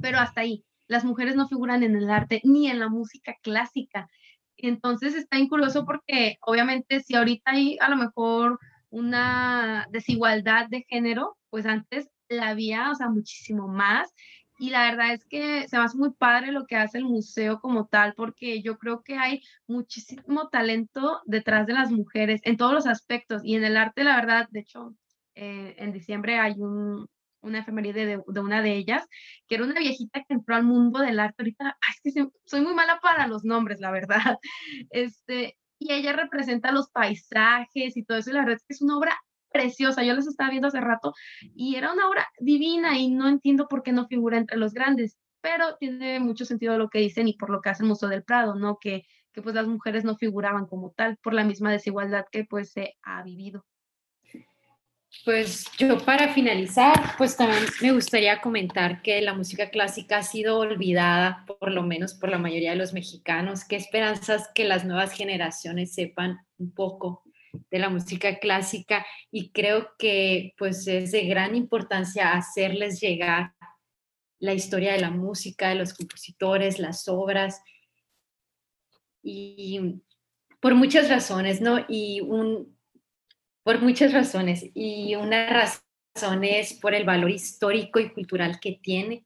pero 0.00 0.18
hasta 0.20 0.42
ahí, 0.42 0.64
las 0.86 1.04
mujeres 1.04 1.34
no 1.34 1.48
figuran 1.48 1.82
en 1.82 1.96
el 1.96 2.08
arte 2.08 2.40
ni 2.44 2.68
en 2.70 2.78
la 2.78 2.88
música 2.88 3.34
clásica. 3.42 4.08
Entonces 4.56 5.16
está 5.16 5.38
incurioso 5.38 5.84
porque 5.84 6.36
obviamente 6.42 7.00
si 7.00 7.16
ahorita 7.16 7.50
hay 7.50 7.76
a 7.80 7.90
lo 7.90 7.96
mejor 7.96 8.60
una 8.90 9.88
desigualdad 9.90 10.68
de 10.68 10.84
género, 10.88 11.36
pues 11.50 11.66
antes 11.66 12.08
la 12.28 12.50
había, 12.50 12.90
o 12.92 12.94
sea, 12.94 13.08
muchísimo 13.08 13.66
más. 13.66 14.12
Y 14.62 14.70
la 14.70 14.84
verdad 14.84 15.12
es 15.12 15.24
que 15.24 15.66
se 15.66 15.76
me 15.76 15.82
hace 15.82 15.98
muy 15.98 16.12
padre 16.12 16.52
lo 16.52 16.66
que 16.66 16.76
hace 16.76 16.98
el 16.98 17.04
museo 17.04 17.58
como 17.58 17.88
tal, 17.88 18.14
porque 18.14 18.62
yo 18.62 18.78
creo 18.78 19.02
que 19.02 19.16
hay 19.16 19.42
muchísimo 19.66 20.50
talento 20.50 21.20
detrás 21.26 21.66
de 21.66 21.72
las 21.72 21.90
mujeres 21.90 22.40
en 22.44 22.56
todos 22.56 22.72
los 22.72 22.86
aspectos. 22.86 23.42
Y 23.44 23.56
en 23.56 23.64
el 23.64 23.76
arte, 23.76 24.04
la 24.04 24.14
verdad, 24.14 24.46
de 24.52 24.60
hecho, 24.60 24.94
eh, 25.34 25.74
en 25.78 25.90
diciembre 25.92 26.38
hay 26.38 26.54
un, 26.60 27.08
una 27.40 27.58
efeméride 27.58 28.06
de, 28.06 28.22
de, 28.24 28.40
una 28.40 28.62
de 28.62 28.76
ellas, 28.76 29.04
que 29.48 29.56
era 29.56 29.64
una 29.64 29.80
viejita 29.80 30.20
que 30.20 30.34
entró 30.34 30.54
al 30.54 30.62
mundo 30.62 31.00
del 31.00 31.18
arte. 31.18 31.42
Ahorita, 31.42 31.76
es 32.04 32.14
que 32.14 32.28
soy 32.44 32.60
muy 32.60 32.72
mala 32.72 33.00
para 33.02 33.26
los 33.26 33.42
nombres, 33.42 33.80
la 33.80 33.90
verdad. 33.90 34.38
Este, 34.90 35.58
y 35.80 35.92
ella 35.92 36.12
representa 36.12 36.70
los 36.70 36.88
paisajes 36.90 37.96
y 37.96 38.04
todo 38.04 38.18
eso, 38.18 38.30
y 38.30 38.34
la 38.34 38.42
verdad 38.42 38.58
es 38.58 38.64
que 38.64 38.74
es 38.74 38.82
una 38.82 38.96
obra 38.96 39.18
preciosa, 39.52 40.02
yo 40.02 40.14
les 40.14 40.26
estaba 40.26 40.50
viendo 40.50 40.68
hace 40.68 40.80
rato, 40.80 41.14
y 41.54 41.76
era 41.76 41.92
una 41.92 42.08
obra 42.08 42.28
divina 42.38 42.98
y 42.98 43.10
no 43.10 43.28
entiendo 43.28 43.68
por 43.68 43.82
qué 43.82 43.92
no 43.92 44.06
figura 44.06 44.38
entre 44.38 44.58
los 44.58 44.72
grandes, 44.72 45.18
pero 45.40 45.76
tiene 45.76 46.20
mucho 46.20 46.44
sentido 46.44 46.78
lo 46.78 46.88
que 46.88 47.00
dicen 47.00 47.28
y 47.28 47.34
por 47.34 47.50
lo 47.50 47.60
que 47.60 47.70
hace 47.70 47.82
el 47.82 47.88
Museo 47.88 48.08
del 48.08 48.22
Prado, 48.22 48.54
¿no? 48.54 48.78
Que, 48.80 49.04
que 49.32 49.42
pues 49.42 49.54
las 49.54 49.66
mujeres 49.66 50.04
no 50.04 50.16
figuraban 50.16 50.66
como 50.66 50.92
tal 50.92 51.16
por 51.18 51.34
la 51.34 51.44
misma 51.44 51.72
desigualdad 51.72 52.26
que 52.30 52.44
pues 52.44 52.72
se 52.72 52.94
ha 53.02 53.22
vivido. 53.22 53.64
Pues 55.24 55.66
yo 55.78 55.98
para 55.98 56.32
finalizar, 56.32 57.16
pues 57.18 57.36
también 57.36 57.64
me 57.80 57.92
gustaría 57.92 58.40
comentar 58.40 59.02
que 59.02 59.20
la 59.20 59.34
música 59.34 59.70
clásica 59.70 60.18
ha 60.18 60.22
sido 60.22 60.58
olvidada, 60.58 61.44
por 61.46 61.70
lo 61.70 61.82
menos 61.82 62.14
por 62.14 62.30
la 62.30 62.38
mayoría 62.38 62.70
de 62.70 62.76
los 62.76 62.92
mexicanos. 62.92 63.64
Qué 63.64 63.76
esperanzas 63.76 64.50
que 64.54 64.64
las 64.64 64.84
nuevas 64.84 65.12
generaciones 65.12 65.94
sepan 65.94 66.38
un 66.58 66.72
poco 66.72 67.22
de 67.72 67.78
la 67.78 67.88
música 67.88 68.38
clásica 68.38 69.04
y 69.30 69.50
creo 69.50 69.92
que 69.98 70.52
pues 70.58 70.86
es 70.86 71.10
de 71.10 71.24
gran 71.24 71.56
importancia 71.56 72.32
hacerles 72.32 73.00
llegar 73.00 73.54
la 74.38 74.52
historia 74.52 74.92
de 74.92 75.00
la 75.00 75.10
música, 75.10 75.70
de 75.70 75.76
los 75.76 75.94
compositores, 75.94 76.78
las 76.78 77.08
obras 77.08 77.62
y 79.22 80.02
por 80.60 80.74
muchas 80.74 81.08
razones, 81.08 81.62
¿no? 81.62 81.86
Y 81.88 82.20
un, 82.20 82.78
por 83.62 83.80
muchas 83.80 84.12
razones 84.12 84.66
y 84.74 85.14
una 85.14 85.46
razón 85.48 86.44
es 86.44 86.74
por 86.74 86.94
el 86.94 87.04
valor 87.04 87.30
histórico 87.30 88.00
y 88.00 88.10
cultural 88.10 88.60
que 88.60 88.78
tiene, 88.82 89.24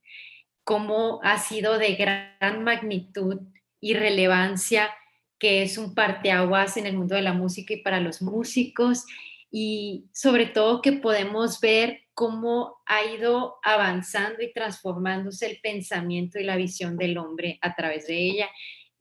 cómo 0.62 1.18
ha 1.24 1.38
sido 1.38 1.78
de 1.78 1.96
gran 1.96 2.62
magnitud 2.62 3.40
y 3.80 3.94
relevancia 3.94 4.90
que 5.38 5.62
es 5.62 5.78
un 5.78 5.94
parteaguas 5.94 6.76
en 6.76 6.86
el 6.86 6.96
mundo 6.96 7.14
de 7.14 7.22
la 7.22 7.32
música 7.32 7.74
y 7.74 7.82
para 7.82 8.00
los 8.00 8.22
músicos 8.22 9.04
y 9.50 10.06
sobre 10.12 10.46
todo 10.46 10.82
que 10.82 10.92
podemos 10.92 11.60
ver 11.60 12.00
cómo 12.14 12.76
ha 12.86 13.04
ido 13.04 13.56
avanzando 13.62 14.42
y 14.42 14.52
transformándose 14.52 15.46
el 15.46 15.60
pensamiento 15.62 16.38
y 16.38 16.44
la 16.44 16.56
visión 16.56 16.96
del 16.96 17.18
hombre 17.18 17.58
a 17.60 17.74
través 17.74 18.06
de 18.06 18.18
ella. 18.18 18.48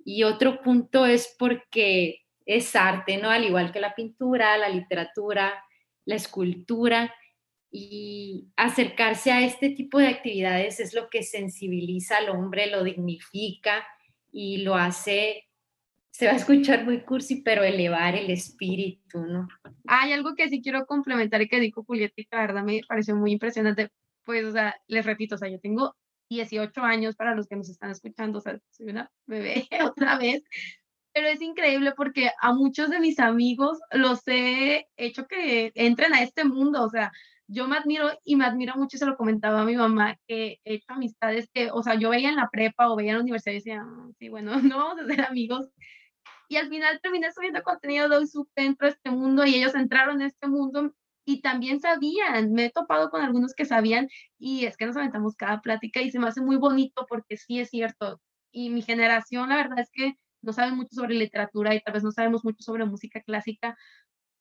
Y 0.04 0.24
otro 0.24 0.62
punto 0.62 1.06
es 1.06 1.34
porque 1.39 2.21
es 2.45 2.76
arte, 2.76 3.17
¿no? 3.17 3.30
Al 3.30 3.45
igual 3.45 3.71
que 3.71 3.80
la 3.80 3.95
pintura, 3.95 4.58
la 4.58 4.69
literatura, 4.69 5.63
la 6.06 6.15
escultura. 6.15 7.13
Y 7.71 8.48
acercarse 8.56 9.32
a 9.32 9.43
este 9.43 9.69
tipo 9.69 10.00
de 10.00 10.08
actividades 10.08 10.80
es 10.80 10.93
lo 10.93 11.10
que 11.10 11.24
sensibiliza 11.24 12.17
al 12.17 12.30
hombre, 12.30 12.67
lo 12.67 12.84
dignifica 12.84 13.86
y 14.32 14.58
lo 14.58 14.76
hace 14.76 15.50
se 16.15 16.28
va 16.28 16.32
a 16.32 16.38
escuchar 16.38 16.86
muy 16.86 17.01
cursi, 17.01 17.41
pero 17.41 17.62
elevar 17.62 18.15
el 18.15 18.30
espíritu, 18.30 19.19
¿no? 19.19 19.49
Hay 19.86 20.13
algo 20.13 20.34
que 20.34 20.47
sí 20.47 20.62
quiero 20.62 20.86
complementar 20.86 21.41
y 21.41 21.49
que 21.49 21.60
dijo 21.60 21.84
Julieta 21.84 22.13
y 22.15 22.25
la 22.32 22.39
verdad 22.39 22.63
me 22.63 22.80
pareció 22.88 23.17
muy 23.17 23.34
impresionante. 23.34 23.89
Pues, 24.23 24.45
o 24.45 24.54
sea, 24.54 24.78
les 24.88 25.06
repito, 25.06 25.36
o 25.36 25.38
sea, 25.38 25.49
yo 25.49 25.60
tengo 25.60 25.93
18 26.30 26.82
años 26.84 27.17
para 27.17 27.36
los 27.36 27.47
que 27.47 27.58
nos 27.58 27.69
están 27.69 27.91
escuchando, 27.91 28.38
o 28.38 28.41
sea, 28.41 28.58
soy 28.69 28.91
una 28.91 29.12
bebé 29.28 29.67
otra 29.93 30.17
vez, 30.17 30.41
pero 31.12 31.28
es 31.28 31.41
increíble 31.41 31.91
porque 31.97 32.30
a 32.41 32.54
muchos 32.54 32.89
de 32.89 33.01
mis 33.01 33.19
amigos 33.19 33.78
los 33.91 34.21
he 34.28 34.88
hecho 34.95 35.28
que 35.28 35.73
entren 35.75 36.13
a 36.13 36.23
este 36.23 36.45
mundo, 36.45 36.82
o 36.82 36.89
sea, 36.89 37.12
yo 37.47 37.67
me 37.67 37.75
admiro 37.75 38.10
y 38.23 38.38
me 38.38 38.45
admiro 38.45 38.75
mucho, 38.78 38.97
se 38.97 39.06
lo 39.06 39.17
comentaba 39.17 39.62
a 39.62 39.65
mi 39.65 39.75
mamá, 39.75 40.17
que 40.28 40.62
he 40.63 40.75
hecho 40.75 40.93
amistades 40.93 41.49
que, 41.54 41.71
o 41.71 41.84
sea, 41.84 41.95
yo 41.95 42.10
veía 42.10 42.30
en 42.30 42.38
la 42.38 42.49
prepa 42.49 42.89
o 42.89 42.95
veía 42.95 43.12
en 43.12 43.17
la 43.17 43.23
universidad 43.23 43.51
y 43.51 43.58
decía, 43.58 43.86
sí, 44.17 44.30
bueno, 44.30 44.51
no 44.62 44.78
vamos 44.78 44.99
a 45.01 45.06
ser 45.06 45.21
amigos, 45.25 45.69
y 46.50 46.58
al 46.58 46.70
final 46.70 47.00
terminé 47.02 47.32
subiendo 47.32 47.64
contenido 47.64 48.08
de 48.10 48.28
su 48.28 48.48
dentro 48.56 48.88
de 48.88 48.94
este 48.94 49.12
mundo 49.12 49.46
y 49.46 49.56
ellos 49.56 49.76
entraron 49.76 50.22
en 50.22 50.28
este 50.28 50.48
mundo 50.48 50.94
y 51.26 51.42
también 51.42 51.80
sabían, 51.80 52.54
me 52.54 52.66
he 52.66 52.72
topado 52.72 53.10
con 53.10 53.22
algunos 53.22 53.54
que 53.56 53.66
sabían 53.66 54.08
y 54.38 54.66
es 54.66 54.78
que 54.78 54.86
nos 54.86 54.96
aventamos 54.96 55.36
cada 55.36 55.62
plática 55.62 56.02
y 56.02 56.12
se 56.12 56.20
me 56.20 56.28
hace 56.28 56.42
muy 56.42 56.58
bonito 56.58 57.06
porque 57.10 57.38
sí 57.38 57.60
es 57.60 57.70
cierto. 57.72 58.22
Y 58.52 58.70
mi 58.70 58.84
generación, 58.84 59.50
la 59.50 59.58
verdad 59.58 59.80
es 59.80 59.90
que 59.92 60.14
no 60.42 60.54
saben 60.54 60.76
mucho 60.76 60.96
sobre 60.96 61.16
literatura 61.16 61.74
y 61.74 61.82
tal 61.82 61.96
vez 61.96 62.04
no 62.04 62.12
sabemos 62.12 62.46
mucho 62.46 62.64
sobre 62.64 62.86
música 62.86 63.22
clásica, 63.22 63.76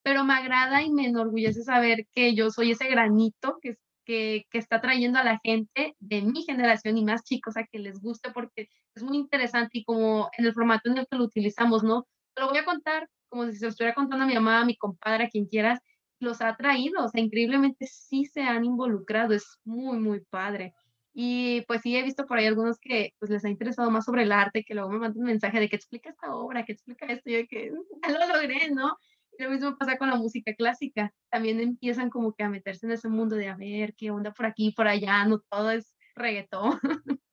pero 0.03 0.25
me 0.25 0.35
agrada 0.35 0.83
y 0.83 0.91
me 0.91 1.07
enorgullece 1.07 1.63
saber 1.63 2.07
que 2.13 2.35
yo 2.35 2.51
soy 2.51 2.73
ese 2.73 2.89
granito 2.89 3.59
que, 3.63 3.79
que, 4.05 4.47
que 4.51 4.59
está 4.59 4.81
trayendo 4.81 5.19
a 5.19 5.25
la 5.25 5.41
gente 5.43 5.97
de 5.99 6.23
mi 6.23 6.43
generación 6.43 6.99
y 6.99 7.05
más 7.05 7.25
chicos 7.25 7.57
a 7.57 7.65
que 7.65 7.79
les 7.79 8.01
guste 8.01 8.31
porque 8.33 8.69
es 8.95 9.03
muy 9.03 9.17
interesante 9.17 9.79
y 9.79 9.85
como 9.85 10.31
en 10.39 10.47
el 10.47 10.55
formato 10.55 10.91
en 10.91 10.99
el 10.99 11.07
que 11.11 11.17
lo 11.17 11.25
utilizamos, 11.25 11.83
¿no? 11.83 12.07
Te 12.35 12.43
lo 12.43 12.49
voy 12.49 12.59
a 12.59 12.65
contar 12.65 13.09
como 13.29 13.51
si 13.51 13.57
se 13.57 13.65
lo 13.65 13.71
estuviera 13.71 13.95
contando 13.95 14.25
a 14.25 14.29
mi 14.29 14.35
mamá, 14.35 14.61
a 14.61 14.65
mi 14.65 14.77
compadre, 14.77 15.25
a 15.25 15.29
quien 15.29 15.47
quieras, 15.47 15.81
los 16.21 16.41
ha 16.41 16.57
traído, 16.57 17.05
o 17.05 17.09
sea, 17.09 17.21
increíblemente 17.21 17.87
sí 17.87 18.25
se 18.27 18.43
han 18.43 18.65
involucrado, 18.65 19.35
es 19.35 19.59
muy, 19.65 19.99
muy 19.99 20.21
padre. 20.31 20.73
Y 21.13 21.63
pues 21.63 21.83
sí, 21.83 21.97
he 21.97 22.03
visto 22.03 22.27
por 22.27 22.39
ahí 22.39 22.47
algunos 22.47 22.79
que 22.79 23.13
pues 23.19 23.31
les 23.31 23.45
ha 23.45 23.49
interesado 23.49 23.91
más 23.91 24.05
sobre 24.05 24.23
el 24.23 24.33
arte, 24.33 24.65
que 24.65 24.75
luego 24.75 24.91
me 24.91 24.99
mandan 24.99 25.21
un 25.21 25.27
mensaje 25.27 25.61
de 25.61 25.69
que 25.69 25.77
explica 25.77 26.11
esta 26.11 26.35
obra, 26.35 26.65
que 26.65 26.73
explica 26.73 27.07
esto, 27.07 27.31
y 27.31 27.35
yo 27.35 27.47
que 27.49 27.73
ya 28.03 28.19
lo 28.19 28.35
logré, 28.35 28.71
¿no? 28.71 28.97
Lo 29.39 29.51
mismo 29.51 29.77
pasa 29.77 29.99
con 29.99 30.11
la 30.11 30.17
música 30.17 30.55
clásica, 30.55 31.13
también 31.31 31.61
empiezan 31.61 32.11
como 32.11 32.33
que 32.35 32.45
a 32.45 32.49
meterse 32.49 32.87
en 32.87 32.93
ese 32.93 33.09
mundo 33.09 33.37
de 33.37 33.49
a 33.49 33.57
ver 33.57 33.95
qué 33.97 34.11
onda 34.11 34.33
por 34.33 34.47
aquí, 34.47 34.73
por 34.73 34.89
allá, 34.89 35.25
no 35.25 35.41
todo 35.51 35.71
es 35.71 35.95
reggaetón. 36.15 36.79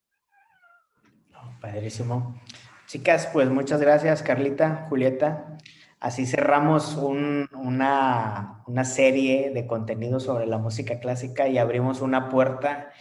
padrísimo. 1.62 2.42
Chicas, 2.88 3.30
pues 3.32 3.50
muchas 3.50 3.80
gracias, 3.80 4.22
Carlita, 4.22 4.88
Julieta. 4.90 5.58
Así 6.00 6.26
cerramos 6.26 6.96
una, 6.96 8.64
una, 8.66 8.84
serie 8.84 9.52
de 9.52 9.68
contenido 9.68 10.20
sobre 10.20 10.48
la 10.48 10.58
música 10.58 11.00
clásica 11.00 11.48
y 11.48 11.60
abrimos 11.60 12.02
una 12.02 12.30
puerta 12.30 12.92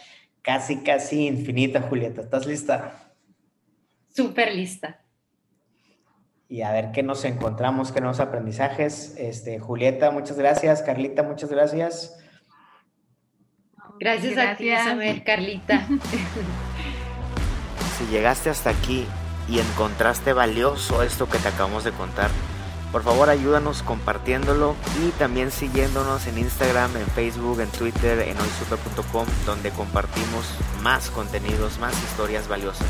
casi, 0.43 0.83
casi 0.83 1.25
infinita, 1.25 1.81
Julieta. 1.81 2.21
¿Estás 2.21 2.45
lista? 2.45 3.11
Súper 4.09 4.55
lista. 4.55 5.03
Y 6.51 6.63
a 6.63 6.71
ver 6.73 6.91
qué 6.91 7.01
nos 7.01 7.23
encontramos, 7.23 7.93
qué 7.93 8.01
nuevos 8.01 8.19
aprendizajes. 8.19 9.15
Este, 9.17 9.59
Julieta, 9.59 10.11
muchas 10.11 10.37
gracias. 10.37 10.81
Carlita, 10.81 11.23
muchas 11.23 11.49
gracias. 11.49 12.17
Gracias, 14.01 14.33
gracias. 14.33 14.53
a 14.53 14.57
ti, 14.57 14.69
Isabel, 14.69 15.23
Carlita. 15.23 15.87
si 17.97 18.05
llegaste 18.07 18.49
hasta 18.49 18.69
aquí 18.69 19.05
y 19.47 19.59
encontraste 19.59 20.33
valioso 20.33 21.03
esto 21.03 21.29
que 21.29 21.37
te 21.37 21.47
acabamos 21.47 21.85
de 21.85 21.93
contar, 21.93 22.29
por 22.91 23.03
favor 23.03 23.29
ayúdanos 23.29 23.81
compartiéndolo 23.81 24.75
y 25.01 25.11
también 25.11 25.51
siguiéndonos 25.51 26.27
en 26.27 26.37
Instagram, 26.37 26.97
en 26.97 27.07
Facebook, 27.07 27.61
en 27.61 27.69
Twitter, 27.69 28.27
en 28.27 28.37
hoysupe.com 28.37 29.25
donde 29.45 29.69
compartimos 29.69 30.53
más 30.81 31.11
contenidos, 31.11 31.79
más 31.79 31.93
historias 32.03 32.49
valiosas. 32.49 32.89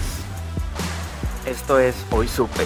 Esto 1.46 1.78
es 1.78 2.08
Hoy 2.10 2.28
Supe. 2.28 2.66